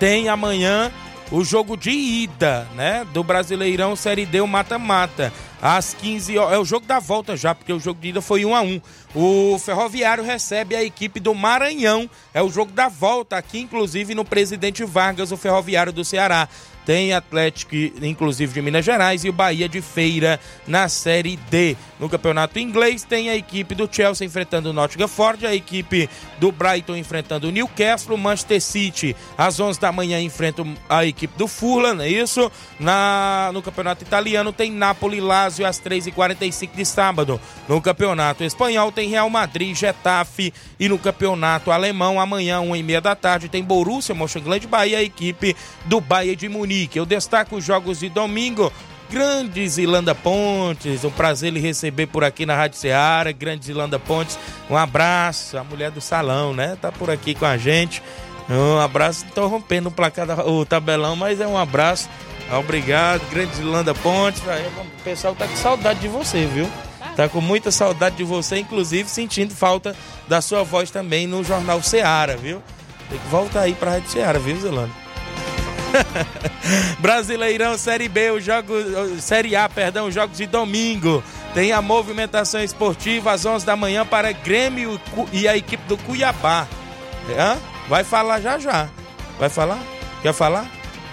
[0.00, 0.90] Tem amanhã
[1.32, 3.06] o jogo de ida, né?
[3.12, 5.32] Do Brasileirão Série D, o mata-mata.
[5.62, 6.54] Às 15 horas.
[6.54, 8.80] É o jogo da volta já, porque o jogo de ida foi 1 a 1
[9.14, 12.10] O Ferroviário recebe a equipe do Maranhão.
[12.34, 16.48] É o jogo da volta aqui, inclusive, no Presidente Vargas, o Ferroviário do Ceará.
[16.84, 21.76] Tem Atlético, inclusive de Minas Gerais, e o Bahia de Feira na Série D.
[22.00, 26.50] No campeonato inglês, tem a equipe do Chelsea enfrentando o Nottingham Forest, a equipe do
[26.50, 31.46] Brighton enfrentando o Newcastle, o Manchester City às 11 da manhã enfrenta a equipe do
[31.46, 32.50] Fulham, é isso?
[32.80, 37.40] Na, no campeonato italiano tem Napoli Lazio às 3h45 de sábado.
[37.68, 43.48] No campeonato espanhol tem Real Madrid, Getafe e no campeonato alemão amanhã, 1h30 da tarde,
[43.48, 46.71] tem Borussia Mönchengladbach e a equipe do Bayern de Munique.
[46.94, 48.72] Eu destaco os jogos de domingo.
[49.10, 53.30] Grande Zilanda Pontes, um prazer ele receber por aqui na Rádio Ceará.
[53.30, 54.38] Grande Zilanda Pontes,
[54.70, 55.58] um abraço.
[55.58, 56.78] A mulher do salão, né?
[56.80, 58.02] Tá por aqui com a gente.
[58.48, 59.26] Um abraço.
[59.34, 62.08] Tô rompendo o placar, o tabelão, mas é um abraço.
[62.58, 64.42] Obrigado, grande Zilanda Pontes.
[64.42, 66.68] O pessoal tá com saudade de você, viu?
[67.14, 69.94] Tá com muita saudade de você, inclusive sentindo falta
[70.26, 72.62] da sua voz também no Jornal Ceará, viu?
[73.10, 75.01] Tem que voltar aí pra Rádio Ceará, viu, Zelano?
[76.98, 78.72] Brasileirão Série B, o jogo,
[79.20, 81.22] Série A, perdão, jogos de domingo.
[81.54, 85.00] Tem a movimentação esportiva às 11 da manhã para Grêmio
[85.32, 86.66] e a equipe do Cuiabá.
[87.38, 87.58] Hã?
[87.88, 88.88] Vai falar já já.
[89.38, 89.78] Vai falar?
[90.22, 90.66] Quer falar?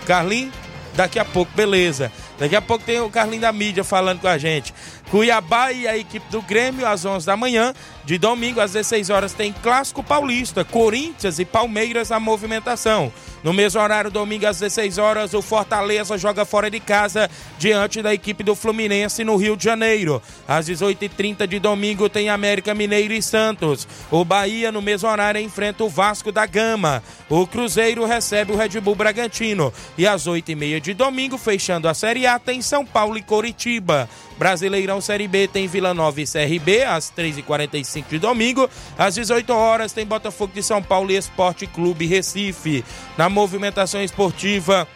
[0.06, 0.54] Carlinhos?
[0.96, 2.12] Daqui a pouco, beleza.
[2.38, 4.74] Daqui a pouco tem o Carlinho da mídia falando com a gente.
[5.10, 7.74] Cuiabá e a equipe do Grêmio às 11 da manhã.
[8.06, 13.12] De domingo às 16 horas tem Clássico Paulista, Corinthians e Palmeiras na movimentação.
[13.44, 18.14] No mesmo horário, domingo às 16 horas, o Fortaleza joga fora de casa diante da
[18.14, 20.22] equipe do Fluminense no Rio de Janeiro.
[20.48, 23.88] Às 18h30 de domingo tem América Mineiro e Santos.
[24.12, 27.02] O Bahia, no mesmo horário, enfrenta o Vasco da Gama.
[27.30, 29.72] O Cruzeiro recebe o Red Bull Bragantino.
[29.98, 34.10] E às 8h30 de domingo, fechando a Série A, tem São Paulo e Coritiba.
[34.40, 38.70] Brasileirão Série B tem Vila Nova e CRB às 3h45 de domingo.
[38.98, 42.86] Às 18 horas tem Botafogo de São Paulo e Esporte Clube Recife.
[43.18, 44.88] Na movimentação esportiva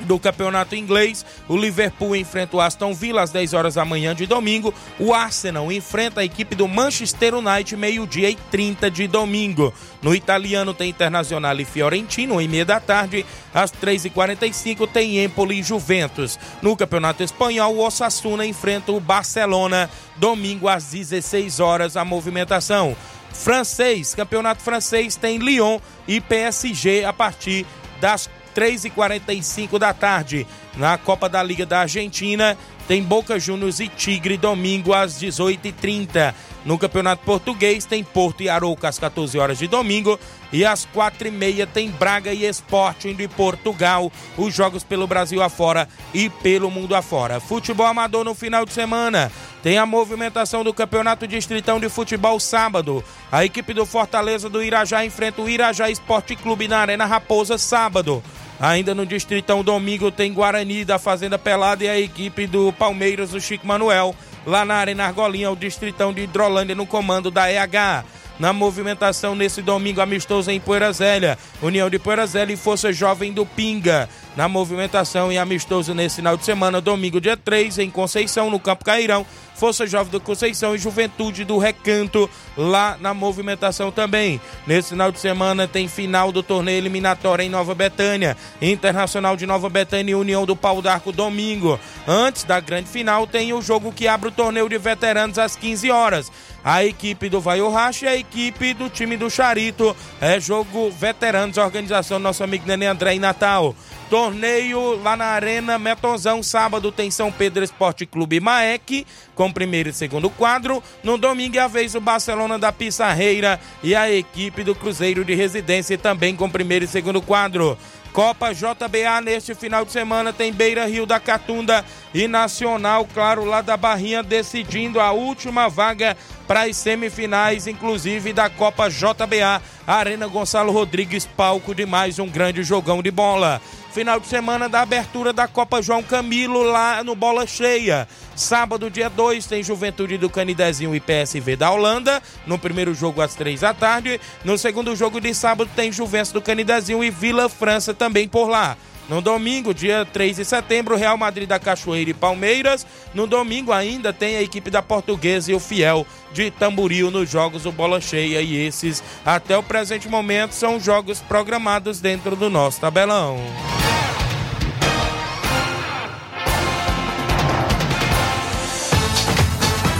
[0.00, 1.24] do campeonato inglês.
[1.48, 4.74] O Liverpool enfrenta o Aston Villa às 10 horas da manhã de domingo.
[4.98, 9.72] O Arsenal enfrenta a equipe do Manchester United meio-dia e 30 de domingo.
[10.02, 13.24] No italiano tem Internacional e Fiorentino, em meia da tarde.
[13.52, 16.38] Às 3h45 tem Empoli e Juventus.
[16.60, 22.96] No campeonato espanhol, o Osasuna enfrenta o Barcelona domingo às 16 horas a movimentação.
[23.32, 27.66] Francês, campeonato francês tem Lyon e PSG a partir
[28.00, 30.46] das 3h45 da tarde.
[30.76, 32.56] Na Copa da Liga da Argentina,
[32.86, 36.34] tem Boca Juniors e Tigre domingo às 18h30.
[36.64, 40.18] No Campeonato Português tem Porto e Arouca às 14 horas de domingo
[40.52, 44.10] e às 4h30 tem Braga e Sporting de Portugal.
[44.36, 47.38] Os jogos pelo Brasil afora e pelo mundo afora.
[47.38, 49.30] Futebol amador no final de semana.
[49.62, 53.02] Tem a movimentação do Campeonato Distritão de Futebol sábado.
[53.30, 58.22] A equipe do Fortaleza do Irajá enfrenta o Irajá Esporte Clube na Arena Raposa sábado.
[58.60, 63.40] Ainda no Distritão Domingo tem Guarani da Fazenda Pelada e a equipe do Palmeiras do
[63.40, 64.14] Chico Manuel.
[64.46, 68.04] Lá na Arena Argolinha, o Distritão de Hidrolândia no comando da EH.
[68.38, 73.32] Na movimentação nesse domingo amistoso em Poeira Zélia, União de Poeira Zélia e Força Jovem
[73.32, 74.08] do Pinga.
[74.36, 78.84] Na movimentação e amistoso nesse final de semana, domingo dia 3, em Conceição, no Campo
[78.84, 79.24] Cairão,
[79.64, 84.38] Força Jovem do Conceição e Juventude do Recanto, lá na movimentação também.
[84.66, 89.70] Nesse final de semana tem final do torneio eliminatório em Nova Betânia, Internacional de Nova
[89.70, 91.80] Betânia e União do Pau d'Arco domingo.
[92.06, 95.90] Antes da grande final tem o jogo que abre o torneio de veteranos às 15
[95.90, 96.30] horas.
[96.62, 99.96] A equipe do Vai e a equipe do time do Charito.
[100.20, 103.74] É jogo veteranos, organização do nosso amigo Nenê André em Natal.
[104.10, 106.42] Torneio lá na Arena Metonzão.
[106.42, 110.82] Sábado tem São Pedro Esporte Clube Maek, com primeiro e segundo quadro.
[111.02, 115.34] No domingo é a vez o Barcelona da Pissarreira e a equipe do Cruzeiro de
[115.34, 117.76] Residência também com primeiro e segundo quadro.
[118.14, 121.84] Copa JBA neste final de semana tem Beira Rio da Catunda
[122.14, 128.48] e Nacional, claro, lá da Barrinha, decidindo a última vaga para as semifinais, inclusive da
[128.48, 129.60] Copa JBA.
[129.84, 133.60] Arena Gonçalo Rodrigues, palco de mais um grande jogão de bola.
[133.94, 138.08] Final de semana da abertura da Copa João Camilo lá no Bola Cheia.
[138.34, 142.20] Sábado, dia 2, tem Juventude do Canidezinho e PSV da Holanda.
[142.44, 144.20] No primeiro jogo, às três da tarde.
[144.44, 148.76] No segundo jogo de sábado, tem Juventus do Canidezinho e Vila França também por lá.
[149.08, 152.86] No domingo, dia 3 de setembro, Real Madrid da Cachoeira e Palmeiras.
[153.12, 157.64] No domingo ainda tem a equipe da Portuguesa e o Fiel de Tamboril nos jogos
[157.64, 158.40] do Bola Cheia.
[158.40, 163.36] E esses, até o presente momento, são jogos programados dentro do nosso tabelão.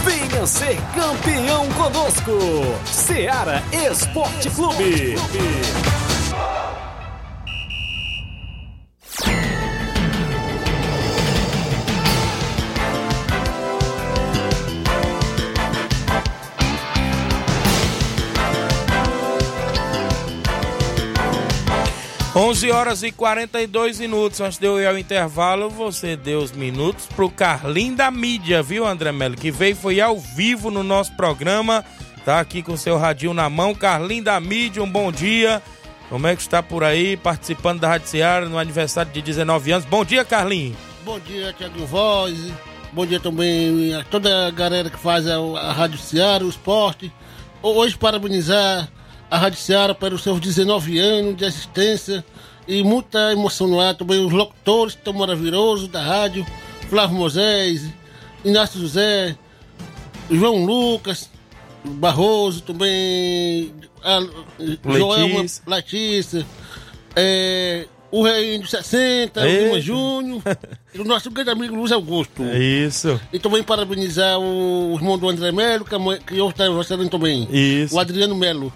[0.03, 2.31] Venha ser campeão conosco,
[2.85, 5.15] Seara Esporte Clube.
[22.37, 24.41] 11 horas e 42 minutos.
[24.41, 28.85] Antes de eu ir ao intervalo, você deu os minutos pro Carlinho da mídia, viu,
[28.85, 29.37] André Melo?
[29.37, 31.85] Que veio, foi ao vivo no nosso programa.
[32.25, 33.73] Tá aqui com seu radinho na mão.
[33.73, 35.63] Carlinho da mídia, um bom dia.
[36.09, 39.85] Como é que está por aí, participando da Rádio Seara no aniversário de 19 anos?
[39.85, 40.75] Bom dia, Carlinho.
[41.05, 42.51] Bom dia, Tiago Voz.
[42.91, 47.09] Bom dia também a toda a galera que faz a, a Rádio Seara, o esporte.
[47.63, 48.89] Hoje, parabenizar
[49.29, 52.23] a Rádio Seara pelos seus 19 anos de existência
[52.67, 53.95] e muita emoção no ar.
[53.95, 56.45] Também os locutores tão maravilhosos da rádio,
[56.89, 57.83] Flávio Moisés,
[58.43, 59.35] Inácio José,
[60.29, 61.29] João Lucas,
[61.83, 63.73] Barroso, também
[64.03, 64.19] a
[64.97, 65.45] Joelma.
[65.67, 66.45] Letícia,
[67.15, 69.65] é, o Rei dos 60, o.
[69.65, 70.41] Lima Júnior,
[70.93, 72.43] e o nosso grande amigo Luiz Augusto.
[72.43, 73.19] Isso.
[73.33, 76.65] E também parabenizar o, o irmão do André Melo, que, a mãe- que hoje está
[77.09, 77.47] também.
[77.51, 77.95] Isso.
[77.95, 78.71] O Adriano Melo.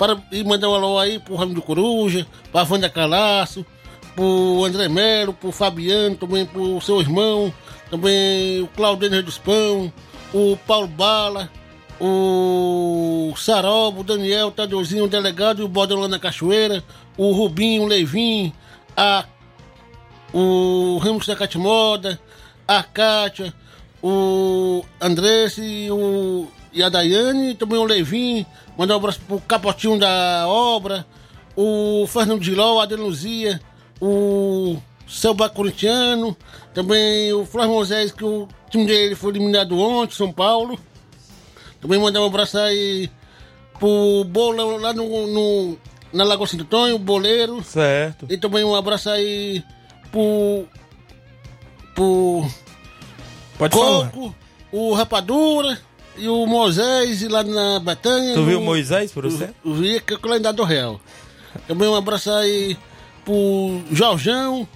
[0.00, 3.66] Para, e mandar um alô aí pro Ramo do Coruja, pra Wanda Calaço,
[4.14, 7.52] pro André Melo, pro Fabiano, também pro seu irmão,
[7.90, 9.92] também o Claudênio dos Pão,
[10.32, 11.50] o Paulo Bala,
[12.00, 16.82] o Sarobo, o Daniel, o Tadeuzinho, o delegado, o lá na Cachoeira,
[17.14, 18.54] o Rubinho, o Leivin,
[18.96, 19.26] a
[20.32, 22.18] o Ramos da Catimoda,
[22.66, 23.52] a Kátia,
[24.02, 28.44] o Andresse e, o, e a Daiane, também o Levin,
[28.76, 31.06] mandar um abraço pro Capotinho da obra,
[31.56, 33.60] o Fernando Giló, a Adeluzia,
[34.00, 34.76] o
[35.08, 36.36] Selba Corintiano,
[36.72, 40.78] também o Flávio Moisés, que o time dele foi eliminado ontem, São Paulo.
[41.80, 43.10] Também mandar um abraço aí
[43.78, 45.78] pro Bola lá no, no-
[46.12, 47.62] na Lagoa Santo Antônio, o Boleiro.
[47.64, 48.26] Certo.
[48.28, 49.64] E também um abraço aí
[50.12, 50.66] pro.
[51.94, 52.44] pro.
[53.58, 54.10] Pode falar.
[54.10, 54.34] Coco,
[54.72, 55.78] o Rapadura
[56.16, 58.34] e o Moisés lá na Betânia.
[58.34, 59.50] Tu viu o Moisés por você?
[59.64, 61.00] Eu vi que é o calendário do Real.
[61.66, 62.76] Também um abraço aí
[63.24, 64.66] pro Jorjão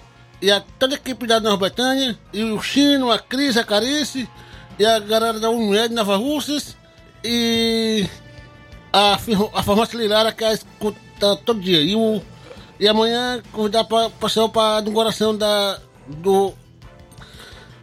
[0.41, 4.29] e a toda a equipe da Nova Betânia, e o Chino, a Cris, a Carice,
[4.77, 6.75] e a galera da Uned Nova Russas,
[7.23, 8.05] e
[8.91, 9.17] a,
[9.53, 11.81] a farmácia Lilara que a escuta todo dia.
[11.81, 12.21] E, o,
[12.79, 16.53] e amanhã convidar para passar para a inauguração da, do,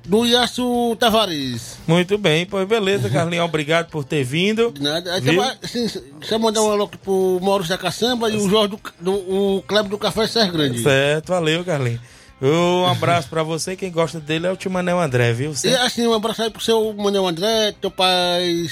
[0.05, 1.77] do Iaço Tavares.
[1.87, 3.45] Muito bem, pois beleza, Carlinhos.
[3.45, 4.73] Obrigado por ter vindo.
[4.81, 5.15] Nada.
[5.15, 5.37] Aí Viu?
[5.41, 6.03] tava, deixa
[6.35, 9.91] eu mandar um alô pro Maurício da Caçamba e o Jorge do, do o Kleber
[9.91, 10.83] do Café Serra Grande.
[10.83, 12.01] Certo, valeu, Carlinhos.
[12.41, 13.77] Um abraço pra você.
[13.77, 15.53] Quem gosta dele é o Timanel André, viu?
[15.53, 15.83] E Certo?
[15.83, 18.67] assim, um abraço aí pro seu Manuel André, teu pai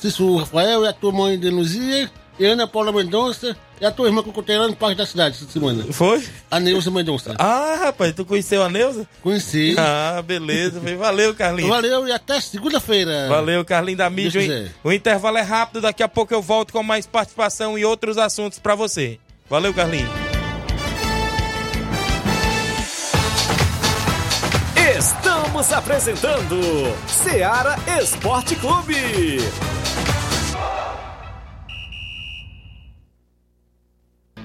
[0.00, 4.22] Cícero Rafael e a tua mãe Denuzia, e Ana Paula Mendonça e a tua irmã
[4.22, 5.84] que eu contei lá no Parque da Cidade essa semana.
[5.90, 6.22] Foi?
[6.50, 7.34] A Neuza Mendonça.
[7.38, 9.08] Ah, rapaz, tu conheceu a Neuza?
[9.22, 9.74] Conheci.
[9.78, 10.80] Ah, beleza.
[10.98, 11.70] Valeu, Carlinhos.
[11.70, 13.28] Valeu e até segunda-feira.
[13.28, 14.70] Valeu, Carlinhos da mídia.
[14.84, 18.58] O intervalo é rápido, daqui a pouco eu volto com mais participação e outros assuntos
[18.58, 19.18] pra você.
[19.48, 20.10] Valeu, Carlinhos.
[24.98, 26.60] Estamos apresentando
[27.06, 29.38] Seara Esporte Clube.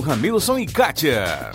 [0.00, 1.52] Ramilson e Kátia.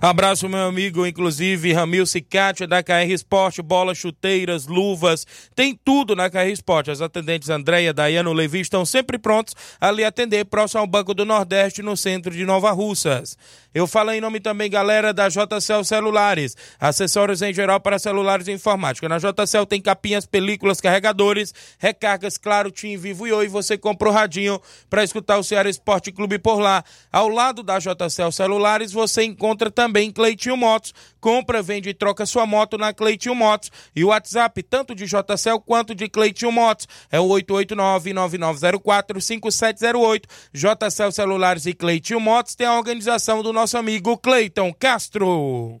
[0.00, 6.30] Abraço, meu amigo, inclusive Ramil Cicatia da KR Esporte, bolas, chuteiras, luvas, tem tudo na
[6.30, 6.90] KR Esporte.
[6.90, 11.24] As atendentes Andréia, Dayano, Levi estão sempre prontos a lhe atender próximo ao Banco do
[11.24, 13.36] Nordeste, no centro de Nova Russas.
[13.74, 18.52] Eu falo em nome também, galera, da JCL Celulares, acessórios em geral para celulares e
[18.52, 19.08] informática.
[19.08, 23.46] Na JCL tem capinhas, películas, carregadores, recargas, claro, Tim, Vivo e Oi.
[23.46, 24.58] Você compra o radinho
[24.88, 26.82] para escutar o Ceará Esporte Clube por lá.
[27.12, 30.94] Ao lado da JCL Celulares, você encontra também Cleitinho Motos.
[31.20, 33.70] Compra, vende e troca sua moto na Cleitinho Motos.
[33.94, 40.24] E o WhatsApp, tanto de JCL quanto de Cleitinho Motos, é o 889-9904-5708.
[40.52, 45.80] JCL Celulares e Cleitinho Motos tem a organização do nosso amigo Cleiton Castro.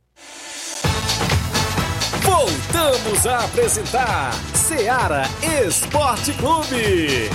[2.22, 5.22] Voltamos a apresentar Seara
[5.66, 7.30] Esporte Clube.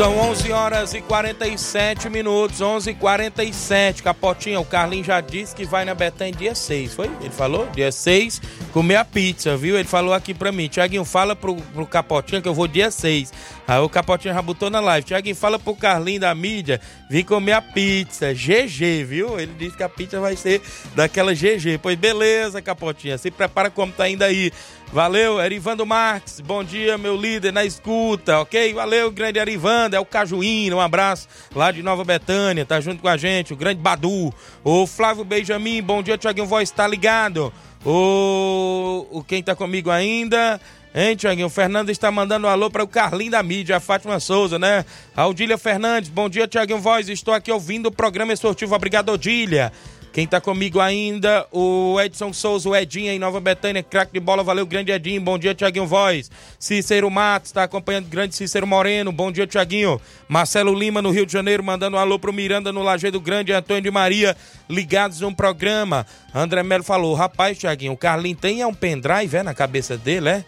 [0.00, 5.66] São 11 horas e 47 minutos, 11 e 47 Capotinha, o Carlinhos já disse que
[5.66, 7.10] vai na Betânia dia 6, foi?
[7.20, 7.66] Ele falou?
[7.66, 8.40] Dia 6,
[8.72, 9.76] comer a pizza, viu?
[9.76, 13.30] Ele falou aqui pra mim, Tiaguinho, fala pro, pro Capotinha que eu vou dia 6.
[13.68, 15.06] Aí o Capotinha já botou na live.
[15.06, 16.80] Tiaguinho, fala pro Carlinhos da mídia
[17.10, 19.38] vir comer a pizza, GG, viu?
[19.38, 20.62] Ele disse que a pizza vai ser
[20.94, 21.78] daquela GG.
[21.82, 24.50] Pois beleza, Capotinha, se prepara como tá indo aí.
[24.92, 28.74] Valeu, Erivando Marques, bom dia, meu líder na escuta, ok?
[28.74, 33.06] Valeu, grande Erivando, é o Cajuíno, um abraço lá de Nova Betânia, tá junto com
[33.06, 34.34] a gente, o grande Badu.
[34.64, 37.52] O Flávio Benjamin, bom dia, Tiaguinho Voz, tá ligado?
[37.86, 40.60] O, o quem tá comigo ainda?
[40.92, 41.46] Hein, Tiaguinho?
[41.46, 44.84] O Fernando está mandando um alô para o Carlinho da mídia, a Fátima Souza, né?
[45.16, 47.08] A Odília Fernandes, bom dia, Tiaguinho Voz.
[47.08, 48.74] Estou aqui ouvindo o programa esportivo.
[48.74, 49.72] Obrigado, Odília.
[50.12, 54.42] Quem tá comigo ainda, o Edson Souza, o Edinho em Nova Betânia, craque de bola,
[54.42, 56.28] valeu, grande Edinho, bom dia, Tiaguinho Voz.
[56.58, 60.00] Cícero Matos, tá acompanhando grande Cícero Moreno, bom dia, Tiaguinho.
[60.28, 63.84] Marcelo Lima, no Rio de Janeiro, mandando um alô pro Miranda no Lajeado Grande, Antônio
[63.84, 64.36] de Maria,
[64.68, 66.04] ligados no programa.
[66.34, 70.44] André Melo falou, rapaz, Tiaguinho, o Carlinho tem um pendrive, é, na cabeça dele, é?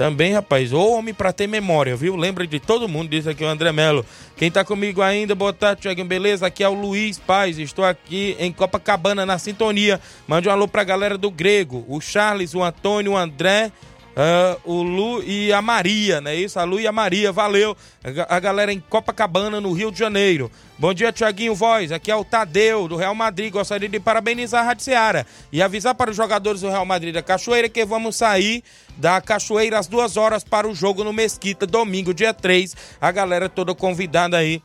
[0.00, 2.16] Também, rapaz, ô homem pra ter memória, viu?
[2.16, 4.02] Lembra de todo mundo, disse aqui o André Melo.
[4.34, 6.46] Quem tá comigo ainda, boa tarde, Tiaguinho, beleza?
[6.46, 10.00] Aqui é o Luiz Paz, estou aqui em Copacabana, na sintonia.
[10.26, 13.70] Mande um alô pra galera do Grego, o Charles, o Antônio, o André,
[14.16, 16.58] ah, o Lu e a Maria, não é isso?
[16.58, 17.76] A Lu e a Maria, valeu.
[18.28, 20.50] A, a galera em Copacabana, no Rio de Janeiro.
[20.78, 21.92] Bom dia, Tiaguinho Voz.
[21.92, 23.52] Aqui é o Tadeu, do Real Madrid.
[23.52, 27.22] Gostaria de parabenizar a Rádio Seara e avisar para os jogadores do Real Madrid da
[27.22, 28.64] Cachoeira que vamos sair
[28.96, 32.76] da Cachoeira às duas horas para o jogo no Mesquita, domingo, dia 3.
[33.00, 34.62] A galera toda convidada aí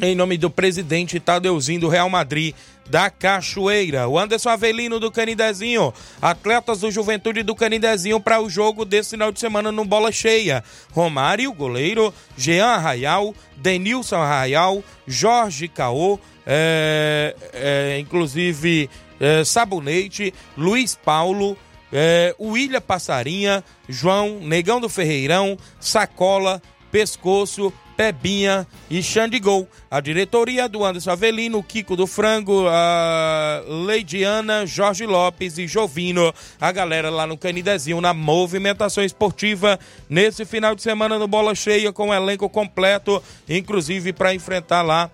[0.00, 2.54] em nome do presidente Tadeuzinho do Real Madrid
[2.92, 4.06] da Cachoeira.
[4.06, 5.94] O Anderson Avelino do Canidezinho.
[6.20, 10.62] Atletas do Juventude do Canidezinho para o jogo desse final de semana no Bola Cheia.
[10.92, 12.12] Romário, goleiro.
[12.36, 13.34] Jean Arraial.
[13.56, 14.84] Denilson Arraial.
[15.06, 16.20] Jorge Caô.
[16.46, 20.34] É, é, inclusive é, Sabonete.
[20.54, 21.56] Luiz Paulo.
[21.90, 23.64] É, William Passarinha.
[23.88, 25.56] João Negão do Ferreirão.
[25.80, 26.60] Sacola.
[26.90, 29.68] Pescoço, Pebinha e Xandigol.
[29.90, 36.32] A diretoria do Anderson Avelino, Kiko do Frango, a Leidiana, Jorge Lopes e Jovino.
[36.60, 39.78] A galera lá no Canidezinho na movimentação esportiva
[40.08, 45.10] nesse final de semana no Bola Cheia com o elenco completo, inclusive para enfrentar lá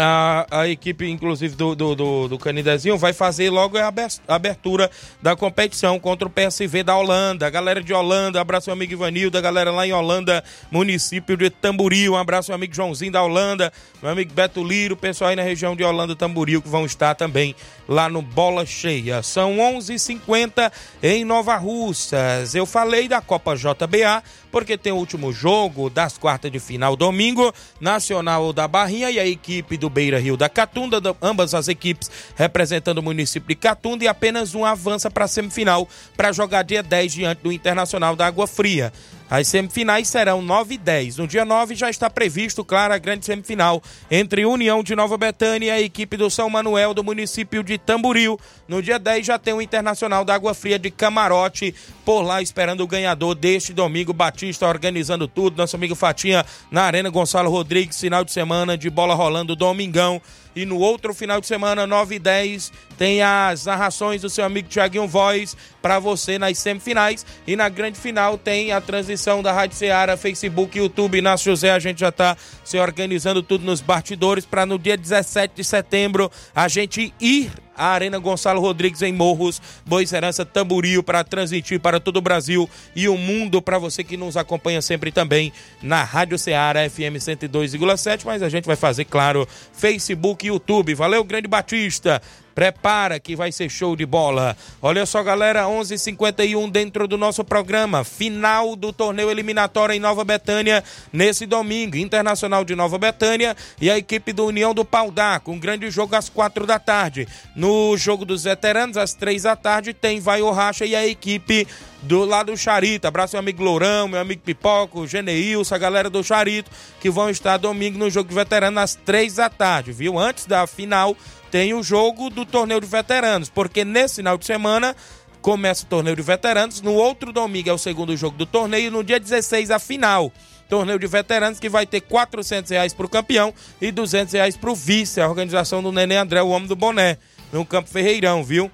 [0.00, 3.92] a, a, equipe, inclusive, do, do, do, do Canidezinho vai fazer logo a
[4.28, 4.88] abertura
[5.20, 7.50] da competição contra o PSV da Holanda.
[7.50, 12.12] Galera de Holanda, abraço meu amigo Ivanildo, a galera lá em Holanda, município de Tamboril,
[12.12, 15.74] um abraço meu amigo Joãozinho da Holanda, meu amigo Beto Liro, pessoal aí na região
[15.74, 17.54] de Holanda, Tamboril, que vão estar também
[17.88, 19.22] lá no Bola Cheia.
[19.24, 20.72] São 11:50 h 50
[21.02, 22.54] em Nova Russas.
[22.54, 24.22] Eu falei da Copa JBA,
[24.52, 29.26] porque tem o último jogo das quartas de final domingo, Nacional da Barrinha e a
[29.26, 34.08] equipe do Beira Rio da Catunda, ambas as equipes representando o município de Catunda e
[34.08, 38.46] apenas um avança para a semifinal para jogar dia 10 diante do Internacional da Água
[38.46, 38.92] Fria.
[39.30, 41.18] As semifinais serão 9 e 10.
[41.18, 45.66] No dia 9 já está previsto, claro, a grande semifinal entre União de Nova Betânia
[45.66, 48.40] e a equipe do São Manuel do município de Tamboril.
[48.66, 51.74] No dia 10 já tem o Internacional da Água Fria de Camarote
[52.06, 54.14] por lá esperando o ganhador deste domingo.
[54.14, 55.58] Batista organizando tudo.
[55.58, 58.00] Nosso amigo Fatinha na Arena Gonçalo Rodrigues.
[58.00, 60.22] Final de semana de bola rolando domingão.
[60.58, 64.68] E no outro final de semana, 9 e 10, tem as narrações do seu amigo
[64.68, 67.24] Tiaguinho Voz para você nas semifinais.
[67.46, 71.16] E na grande final tem a transmissão da Rádio Ceará, Facebook, YouTube.
[71.16, 75.54] Inácio José, a gente já está se organizando tudo nos bastidores para no dia 17
[75.54, 81.22] de setembro a gente ir a Arena Gonçalo Rodrigues em Morros, Boa Serança, Tamboril, para
[81.22, 85.52] transmitir para todo o Brasil e o mundo, para você que nos acompanha sempre também
[85.80, 90.94] na Rádio Ceará FM 102,7, mas a gente vai fazer, claro, Facebook e YouTube.
[90.94, 92.20] Valeu, Grande Batista!
[92.58, 94.56] Prepara que vai ser show de bola.
[94.82, 100.82] Olha só, galera, 11:51 dentro do nosso programa, final do torneio eliminatório em Nova Betânia
[101.12, 105.58] nesse domingo, Internacional de Nova Betânia e a equipe do União do Pau com um
[105.60, 107.28] grande jogo às quatro da tarde.
[107.54, 111.64] No jogo dos veteranos às três da tarde tem Vai o Racha e a equipe
[112.02, 113.06] do lado do Charito.
[113.06, 117.56] Abraço meu amigo Lourão, meu amigo Pipoco, Geneilson, a galera do Charito, que vão estar
[117.56, 120.18] domingo no jogo de veterano às três da tarde, viu?
[120.18, 121.16] Antes da final
[121.50, 124.94] tem o jogo do torneio de veteranos, porque nesse final de semana
[125.40, 129.02] começa o torneio de veteranos, no outro domingo é o segundo jogo do torneio, no
[129.02, 130.32] dia 16 a final.
[130.68, 134.70] Torneio de veteranos que vai ter 400 reais para o campeão e 200 reais para
[134.70, 137.16] o vice, a organização do Nenê André, o homem do boné,
[137.52, 138.70] no Campo Ferreirão, viu?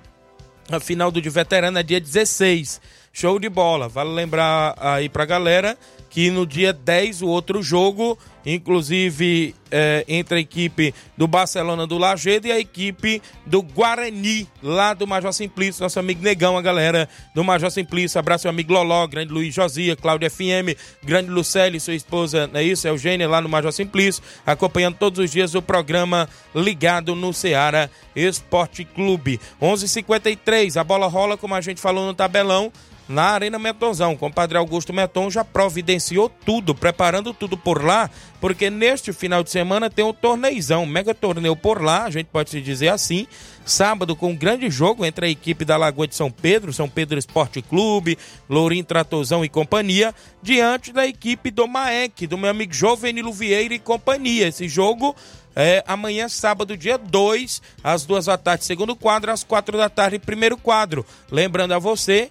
[0.71, 2.81] A final do de veterano é dia 16.
[3.13, 3.89] Show de bola.
[3.89, 5.79] Vale lembrar aí pra galera
[6.15, 11.99] que no dia 10 o outro jogo, inclusive é, entre a equipe do Barcelona do
[11.99, 17.09] Lagedo e a equipe do Guarani, lá do Major Simplício, nosso amigo Negão, a galera
[17.35, 18.17] do Major Simplício.
[18.17, 22.63] Abraço, meu amigo Loló, grande Luiz Josia, Cláudio FM, grande Lucélia, sua esposa, não é
[22.63, 22.87] isso?
[22.87, 28.85] Eugênia, lá no Major Simplício, acompanhando todos os dias o programa ligado no Ceará Esporte
[28.85, 29.41] Clube.
[29.61, 32.71] 11:53 a bola rola, como a gente falou no tabelão
[33.09, 34.13] na Arena Metonzão.
[34.13, 39.51] O compadre Augusto Meton já providenciou tudo, preparando tudo por lá, porque neste final de
[39.51, 43.27] semana tem o um torneizão, mega torneio por lá, a gente pode se dizer assim.
[43.65, 47.19] Sábado com um grande jogo entre a equipe da Lagoa de São Pedro, São Pedro
[47.19, 53.33] Esporte Clube, Lourinho Tratozão e companhia, diante da equipe do Maek, do meu amigo Jovenilo
[53.33, 54.49] Vieira e companhia.
[54.49, 55.17] Esse jogo
[55.57, 60.19] é amanhã, sábado, dia 2, às duas da tarde, segundo quadro, às quatro da tarde,
[60.19, 61.07] primeiro quadro.
[61.31, 62.31] Lembrando a você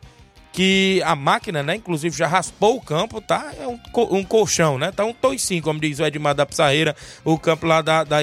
[0.54, 3.52] que a máquina, né, inclusive já raspou o campo, tá?
[3.60, 3.80] É um,
[4.12, 4.92] um colchão, né?
[4.92, 6.96] Tá um toicinho, como diz o Edmar da Pissarreira,
[7.26, 8.18] o campo lá da, da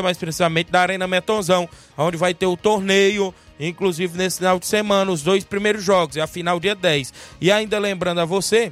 [0.00, 1.68] mas precisamente da Arena Metonzão,
[1.98, 6.20] onde vai ter o torneio, inclusive nesse final de semana, os dois primeiros jogos, e
[6.20, 7.12] a final dia 10.
[7.40, 8.70] E ainda lembrando a você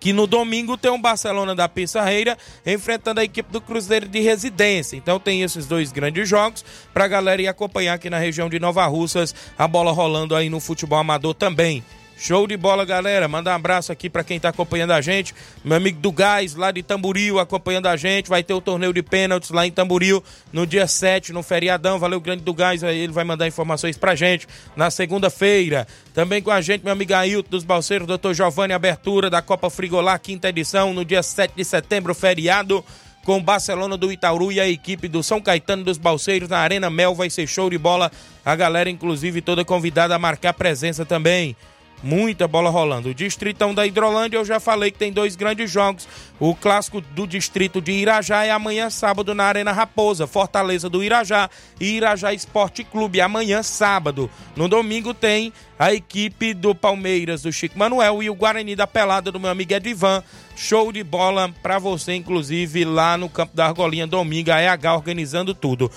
[0.00, 2.36] que no domingo tem um Barcelona da Pissarreira
[2.66, 4.96] enfrentando a equipe do Cruzeiro de Residência.
[4.96, 8.58] Então tem esses dois grandes jogos para a galera ir acompanhar aqui na região de
[8.58, 11.84] Nova Russas, a bola rolando aí no futebol amador também.
[12.22, 13.26] Show de bola, galera.
[13.26, 15.34] Manda um abraço aqui para quem tá acompanhando a gente.
[15.64, 18.28] Meu amigo do Gás, lá de Tamboril, acompanhando a gente.
[18.28, 21.98] Vai ter o torneio de pênaltis lá em Tamboril no dia 7, no feriadão.
[21.98, 22.82] Valeu, grande do Gás.
[22.82, 24.46] Ele vai mandar informações pra gente
[24.76, 25.88] na segunda-feira.
[26.12, 30.18] Também com a gente, meu amigo Ailton dos Balseiros, doutor Giovanni, abertura da Copa Frigolá,
[30.18, 32.84] quinta edição, no dia 7 de setembro, feriado
[33.24, 36.90] com o Barcelona do Itaúru e a equipe do São Caetano dos Balseiros na Arena
[36.90, 37.14] Mel.
[37.14, 38.12] Vai ser show de bola.
[38.44, 41.56] A galera, inclusive, toda convidada a marcar presença também.
[42.02, 43.10] Muita bola rolando.
[43.10, 46.08] O Distritão da Hidrolândia, eu já falei que tem dois grandes jogos.
[46.38, 51.50] O clássico do distrito de Irajá é amanhã sábado na Arena Raposa, Fortaleza do Irajá
[51.78, 54.30] e Irajá Esporte Clube amanhã sábado.
[54.56, 59.30] No domingo tem a equipe do Palmeiras do Chico Manuel e o Guarani da Pelada
[59.30, 60.24] do meu amigo Edivan.
[60.56, 65.54] Show de bola para você, inclusive lá no Campo da Argolinha, domingo, a EH organizando
[65.54, 65.90] tudo.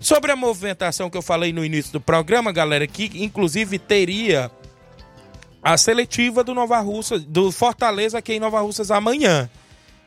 [0.00, 4.50] Sobre a movimentação que eu falei no início do programa, galera, que inclusive teria
[5.64, 9.48] a seletiva do Nova Russa, do Fortaleza aqui em Nova Russas amanhã.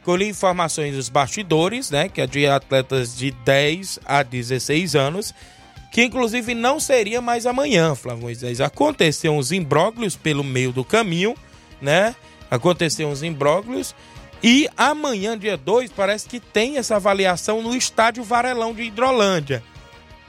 [0.03, 5.33] Colhi informações dos bastidores, né, que é de atletas de 10 a 16 anos,
[5.91, 8.61] que inclusive não seria mais amanhã, Flávio Moisés.
[8.61, 11.35] Aconteceu uns imbróglios pelo meio do caminho,
[11.81, 12.15] né?
[12.51, 13.95] Aconteceu uns imbróglios
[14.43, 19.63] e amanhã, dia 2, parece que tem essa avaliação no estádio Varelão de Hidrolândia.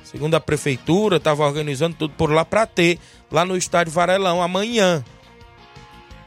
[0.02, 2.98] Segundo a prefeitura, estava organizando tudo por lá para ter
[3.30, 5.04] lá no estádio Varelão amanhã.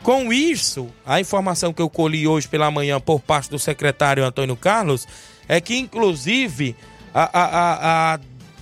[0.04, 4.56] Com isso, a informação que eu colhi hoje pela manhã por parte do secretário Antônio
[4.56, 5.08] Carlos
[5.48, 6.76] é que, inclusive,
[7.14, 8.20] a, a, a, a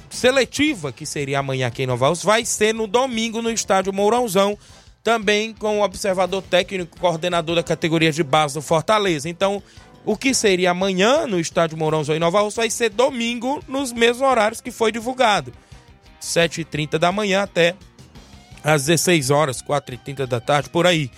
[0.10, 4.58] seletiva, que seria amanhã aqui em Nova Alves, vai ser no domingo no estádio Mourãozão,
[5.02, 9.30] também com o observador técnico coordenador da categoria de base do Fortaleza.
[9.30, 9.64] Então,
[10.04, 14.28] o que seria amanhã no estádio Mourãozão em Nova Alves vai ser domingo nos mesmos
[14.28, 15.54] horários que foi divulgado.
[16.22, 17.76] 7h30 da manhã até
[18.64, 21.10] às 16 horas, 4h30 da tarde, por aí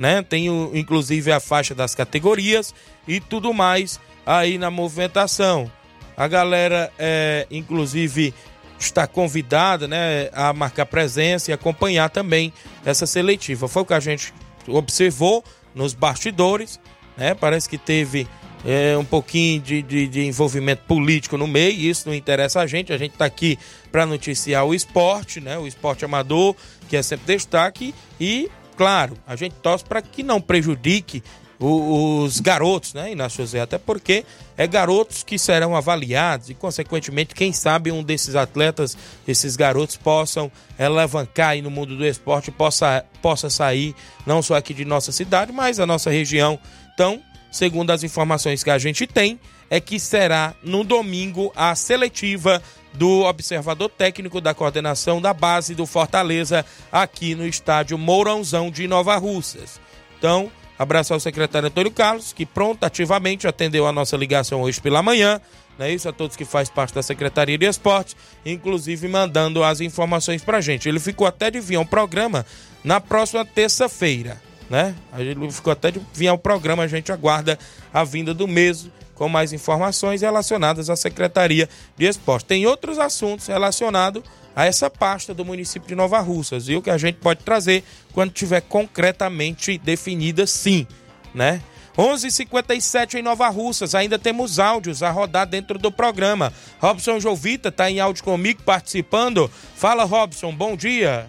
[0.00, 0.22] né?
[0.22, 2.74] Tem inclusive a faixa das categorias
[3.06, 5.70] e tudo mais aí na movimentação.
[6.16, 8.32] A galera, é, inclusive,
[8.78, 12.50] está convidada né, a marcar presença e acompanhar também
[12.82, 13.68] essa seletiva.
[13.68, 14.32] Foi o que a gente
[14.66, 15.44] observou
[15.74, 16.80] nos bastidores,
[17.14, 17.34] né?
[17.34, 18.26] Parece que teve
[18.64, 22.92] é, um pouquinho de, de, de, envolvimento político no meio, isso não interessa a gente.
[22.92, 23.58] A gente está aqui
[23.90, 25.58] para noticiar o esporte, né?
[25.58, 26.54] O esporte amador,
[26.88, 31.22] que é sempre destaque, e claro, a gente torce para que não prejudique
[31.62, 33.60] os garotos, né, Inácio José?
[33.60, 34.24] Até porque
[34.56, 38.96] é garotos que serão avaliados e, consequentemente, quem sabe um desses atletas,
[39.28, 43.94] esses garotos, possam alavancar aí no mundo do esporte, possa, possa sair
[44.24, 46.58] não só aqui de nossa cidade, mas da nossa região.
[46.94, 49.38] Então, segundo as informações que a gente tem,
[49.68, 55.86] é que será no domingo a seletiva do observador técnico da coordenação da base do
[55.86, 59.80] Fortaleza aqui no estádio Mourãozão de Nova Russas.
[60.18, 65.02] Então, abraço ao secretário Antônio Carlos, que pronto, ativamente atendeu a nossa ligação hoje pela
[65.02, 65.40] manhã.
[65.78, 70.44] Né, isso a todos que faz parte da Secretaria de Esportes, inclusive mandando as informações
[70.44, 70.86] pra gente.
[70.86, 72.44] Ele ficou até de vir ao programa
[72.84, 74.38] na próxima terça-feira,
[74.70, 74.94] né?
[75.18, 77.58] Ele ficou até de vir ao programa, a gente aguarda
[77.92, 82.46] a vinda do mesmo com mais informações relacionadas à Secretaria de Esporte.
[82.46, 84.22] Tem outros assuntos relacionados
[84.56, 86.80] a essa pasta do município de Nova Russas, viu?
[86.80, 90.86] Que a gente pode trazer quando tiver concretamente definida sim,
[91.34, 91.60] né?
[91.98, 93.94] 11:57 em Nova Russas.
[93.94, 96.50] Ainda temos áudios a rodar dentro do programa.
[96.78, 99.50] Robson Jovita está em áudio comigo participando.
[99.74, 101.28] Fala, Robson, bom dia.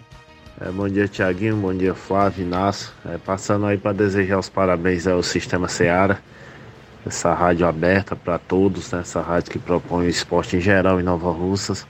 [0.60, 1.56] É, bom dia, Tiaguinho.
[1.56, 2.92] Bom dia, Flávio, Inácio.
[3.06, 6.20] É, passando aí para desejar os parabéns ao Sistema Seara
[7.04, 9.00] essa rádio aberta para todos, né?
[9.00, 11.86] essa rádio que propõe o esporte em geral em Nova Russas.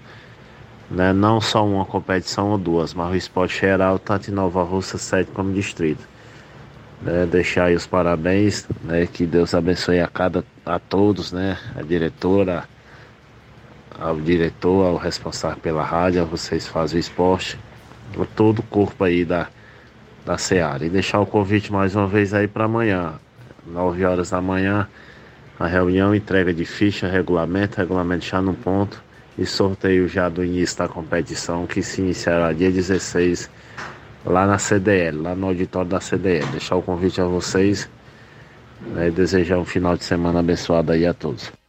[0.90, 1.12] né?
[1.12, 5.30] Não só uma competição ou duas, mas o esporte geral, tanto em Nova Russa, sede
[5.32, 6.06] como distrito.
[7.02, 7.26] Né?
[7.26, 9.06] Deixar aí os parabéns, né?
[9.06, 11.58] Que Deus abençoe a cada a todos, né?
[11.76, 12.64] A diretora,
[13.98, 17.58] ao diretor, ao responsável pela rádio, a vocês fazem o esporte,
[18.20, 19.48] a todo o corpo aí da,
[20.24, 20.84] da Seara.
[20.84, 23.14] E deixar o convite mais uma vez aí para amanhã,
[23.66, 24.88] 9 horas da manhã,
[25.58, 29.02] a reunião, entrega de ficha, regulamento, regulamento já no ponto
[29.38, 33.48] e sorteio já do início da competição que se iniciará dia 16
[34.24, 36.46] lá na CDL, lá no auditório da CDL.
[36.50, 37.88] Deixar o convite a vocês
[38.80, 41.61] né, e desejar um final de semana abençoado aí a todos.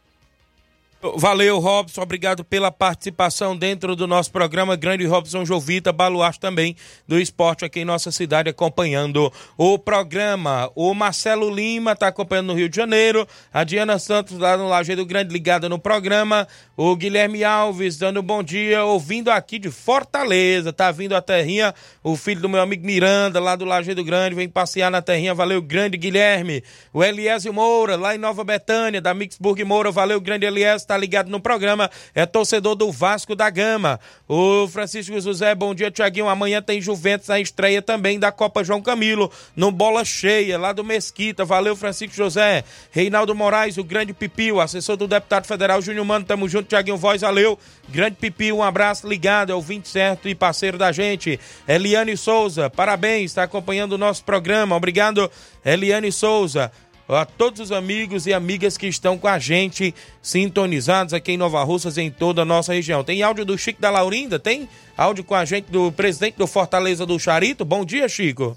[1.16, 2.00] Valeu, Robson.
[2.00, 4.74] Obrigado pela participação dentro do nosso programa.
[4.74, 6.74] Grande Robson Jovita, baluarte também
[7.06, 10.70] do esporte aqui em nossa cidade, acompanhando o programa.
[10.74, 13.28] O Marcelo Lima está acompanhando no Rio de Janeiro.
[13.52, 16.48] A Diana Santos lá no Lajeado Grande ligada no programa.
[16.74, 20.72] O Guilherme Alves dando bom dia, ouvindo aqui de Fortaleza.
[20.72, 21.74] Tá vindo a terrinha.
[22.02, 25.34] O filho do meu amigo Miranda, lá do Lajeado Grande, vem passear na terrinha.
[25.34, 26.64] Valeu, grande Guilherme.
[26.94, 29.90] O Eliésio Moura, lá em Nova Betânia, da Mixburg Moura.
[29.90, 30.93] Valeu, grande Eliésio.
[30.96, 31.90] Ligado no programa.
[32.14, 34.00] É torcedor do Vasco da Gama.
[34.28, 36.28] O Francisco José, bom dia, Tiaguinho.
[36.28, 40.82] Amanhã tem Juventus na estreia também da Copa João Camilo, no Bola Cheia, lá do
[40.82, 41.44] Mesquita.
[41.44, 42.64] Valeu, Francisco José.
[42.90, 46.24] Reinaldo Moraes, o grande Pipio, assessor do deputado federal Júnior Mano.
[46.24, 47.58] Tamo junto, Tiaguinho Voz, valeu.
[47.88, 51.38] Grande Pipio, um abraço ligado, é o 20 certo e parceiro da gente.
[51.68, 54.76] Eliane Souza, parabéns, está acompanhando o nosso programa.
[54.76, 55.30] Obrigado,
[55.64, 56.72] Eliane Souza
[57.08, 61.62] a todos os amigos e amigas que estão com a gente, sintonizados aqui em Nova
[61.62, 63.04] Russas, em toda a nossa região.
[63.04, 64.38] Tem áudio do Chico da Laurinda?
[64.38, 67.64] Tem áudio com a gente do presidente do Fortaleza do Charito?
[67.64, 68.56] Bom dia, Chico.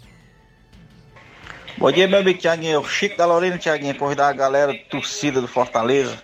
[1.78, 2.84] Bom dia, meu amigo Tiaguinho.
[2.88, 6.18] Chico da Laurinda, Tiaguinho, por da galera torcida do Fortaleza.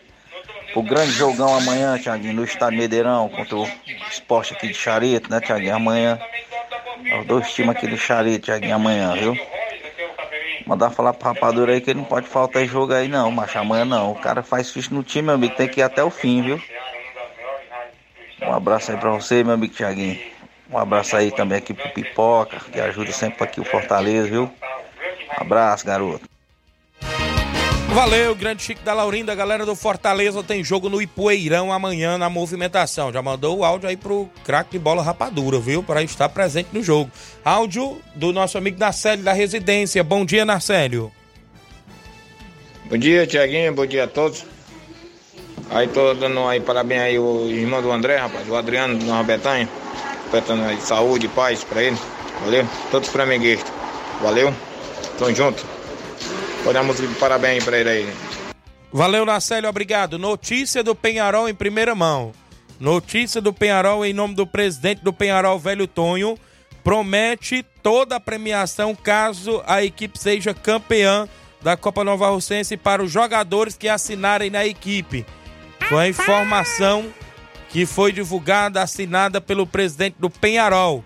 [0.74, 3.67] O grande jogão amanhã, Tiaguinho, no estádio Medeirão, contra o
[4.09, 5.76] esporte aqui de Charito, né, Tiaguinho?
[5.76, 6.17] Amanhã.
[7.19, 9.38] Os dois times aqui do Charito, Tiaguinho, amanhã, viu?
[10.66, 13.84] Mandar falar pro rapadura aí que ele não pode faltar jogo aí não, mas amanhã
[13.84, 14.11] não.
[14.11, 16.61] O cara faz ficha no time, meu amigo, tem que ir até o fim, viu?
[18.41, 20.20] Um abraço aí pra você, meu amigo Thiaguinho.
[20.70, 24.45] Um abraço aí também aqui pro Pipoca, que ajuda sempre aqui o Fortaleza, viu?
[24.45, 26.26] Um abraço, garoto.
[27.94, 33.14] Valeu, grande Chico da Laurinda, galera do Fortaleza tem jogo no Ipueirão amanhã na movimentação.
[33.14, 35.84] Já mandou o áudio aí pro craque de bola rapadura, viu?
[35.84, 37.12] Para estar presente no jogo.
[37.46, 40.04] Áudio do nosso amigo Narcélio da Residência.
[40.04, 41.12] Bom dia, Narcélio.
[42.86, 44.44] Bom dia, Tiaguinho, bom dia a todos.
[45.70, 49.24] Aí tô dando aí parabéns aí o irmão do André, rapaz, o Adriano do Nova
[49.24, 49.70] Betanha.
[50.30, 51.98] Apertando aí saúde paz pra ele.
[52.44, 52.68] Valeu?
[52.89, 53.72] Todos flamenguistas.
[54.20, 54.52] Valeu?
[55.20, 55.72] Tamo junto.
[56.64, 58.14] Pode dar música de parabéns pra ele aí.
[58.91, 60.18] Valeu, Nacélio, obrigado.
[60.18, 62.32] Notícia do Penharol em primeira mão.
[62.80, 66.38] Notícia do Penharol em nome do presidente do Penharol, Velho Tonho.
[66.84, 71.28] Promete toda a premiação caso a equipe seja campeã
[71.61, 75.26] da Copa Nova Russense para os jogadores que assinarem na equipe.
[75.89, 77.05] Foi a informação
[77.70, 81.03] que foi divulgada, assinada pelo presidente do Penharol.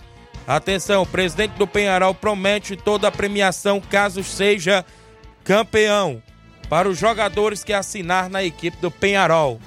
[0.47, 4.85] Atenção, o presidente do Penharol promete toda a premiação caso seja
[5.47, 6.21] campeão
[6.69, 9.61] para os jogadores que assinar na equipe do Penharol.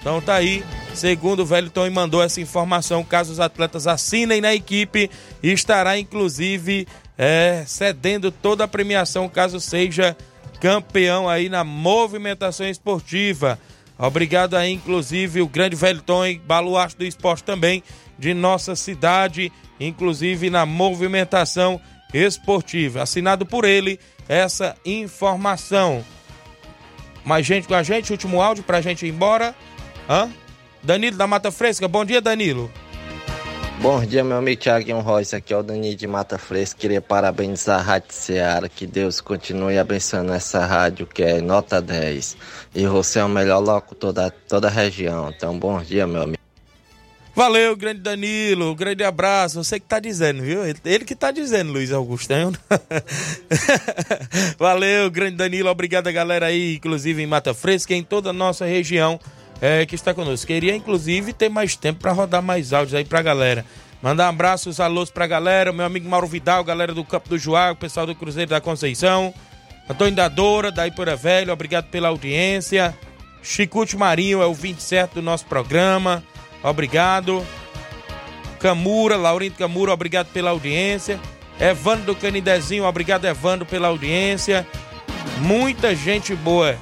[0.00, 0.64] Então tá aí,
[0.94, 5.10] segundo o Velho Tom mandou essa informação, caso os atletas assinem na equipe,
[5.42, 10.16] estará inclusive é, cedendo toda a premiação caso seja
[10.58, 13.58] campeão aí na movimentação esportiva.
[13.98, 17.82] Obrigado aí, inclusive, o grande Velho Tom, baluarte do esporte também
[18.18, 21.78] de nossa cidade, inclusive na movimentação
[22.14, 23.02] esportiva.
[23.02, 26.04] Assinado por ele essa informação.
[27.24, 29.54] Mais gente com a gente, último áudio pra gente ir embora.
[30.08, 30.30] Hã?
[30.82, 32.70] Danilo da Mata Fresca, bom dia, Danilo.
[33.80, 36.80] Bom dia, meu amigo Thiaguinho Royce, aqui é o Danilo de Mata Fresca.
[36.80, 42.36] Queria parabenizar a Rádio Ceará, que Deus continue abençoando essa rádio, que é nota 10.
[42.74, 45.30] E você é o melhor locutor da toda a região.
[45.36, 46.35] Então, bom dia, meu amigo.
[47.36, 49.62] Valeu, grande Danilo, grande abraço.
[49.62, 50.62] Você que tá dizendo, viu?
[50.64, 52.50] Ele, que tá dizendo, Luiz Augustão.
[54.58, 55.68] Valeu, grande Danilo.
[55.68, 59.20] Obrigado galera aí, inclusive em Mata Fresca, em toda a nossa região
[59.60, 60.46] é, que está conosco.
[60.46, 63.66] Queria, inclusive, ter mais tempo para rodar mais áudios aí pra galera.
[64.00, 67.76] Mandar abraços, alôs pra galera, meu amigo Mauro Vidal, galera do Campo do Joá, o
[67.76, 69.34] pessoal do Cruzeiro da Conceição,
[69.86, 72.96] Antônio da Doura, da Ipura Velho, obrigado pela audiência.
[73.42, 76.24] Chicute Marinho é o 27 do nosso programa.
[76.66, 77.46] Obrigado.
[78.58, 81.20] Camura, Laurindo Camura, obrigado pela audiência.
[81.60, 84.66] Evandro do Canidezinho, obrigado, Evandro, pela audiência.
[85.38, 86.76] Muita gente boa.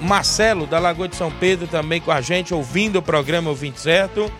[0.00, 4.32] Marcelo, da Lagoa de São Pedro, também com a gente, ouvindo o programa Ouvinte Certo.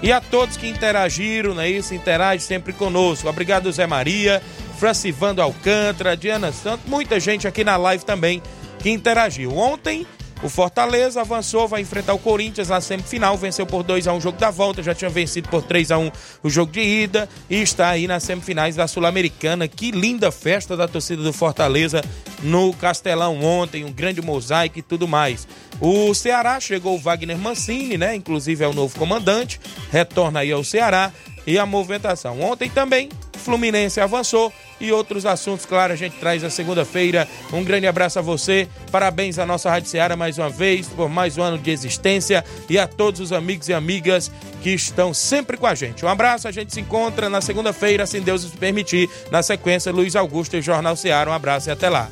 [0.00, 1.92] E a todos que interagiram, não é isso?
[1.92, 3.28] Interage sempre conosco.
[3.28, 4.40] Obrigado, Zé Maria,
[4.78, 8.40] Francivando Alcântara, Diana Santos, muita gente aqui na live também
[8.78, 9.56] que interagiu.
[9.56, 10.06] Ontem
[10.42, 14.20] o Fortaleza avançou, vai enfrentar o Corinthians na semifinal, venceu por 2 a 1 o
[14.20, 16.12] jogo da volta, já tinha vencido por 3 a 1
[16.42, 19.66] o jogo de ida e está aí nas semifinais da Sul-Americana.
[19.66, 22.02] Que linda festa da torcida do Fortaleza
[22.42, 25.48] no Castelão ontem, um grande mosaico e tudo mais.
[25.80, 28.14] O Ceará chegou o Wagner Mancini, né?
[28.14, 29.60] Inclusive é o novo comandante,
[29.90, 31.12] retorna aí ao Ceará
[31.48, 32.40] e a movimentação.
[32.42, 37.26] Ontem também Fluminense avançou e outros assuntos, claro, a gente traz na segunda-feira.
[37.50, 41.38] Um grande abraço a você, parabéns à nossa Rádio Seara mais uma vez, por mais
[41.38, 44.30] um ano de existência e a todos os amigos e amigas
[44.62, 46.04] que estão sempre com a gente.
[46.04, 49.08] Um abraço, a gente se encontra na segunda-feira, se Deus nos permitir.
[49.30, 51.30] Na sequência, Luiz Augusto e Jornal Seara.
[51.30, 52.10] Um abraço e até lá.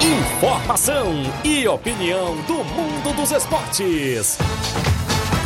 [0.00, 4.38] Informação e opinião do mundo dos esportes.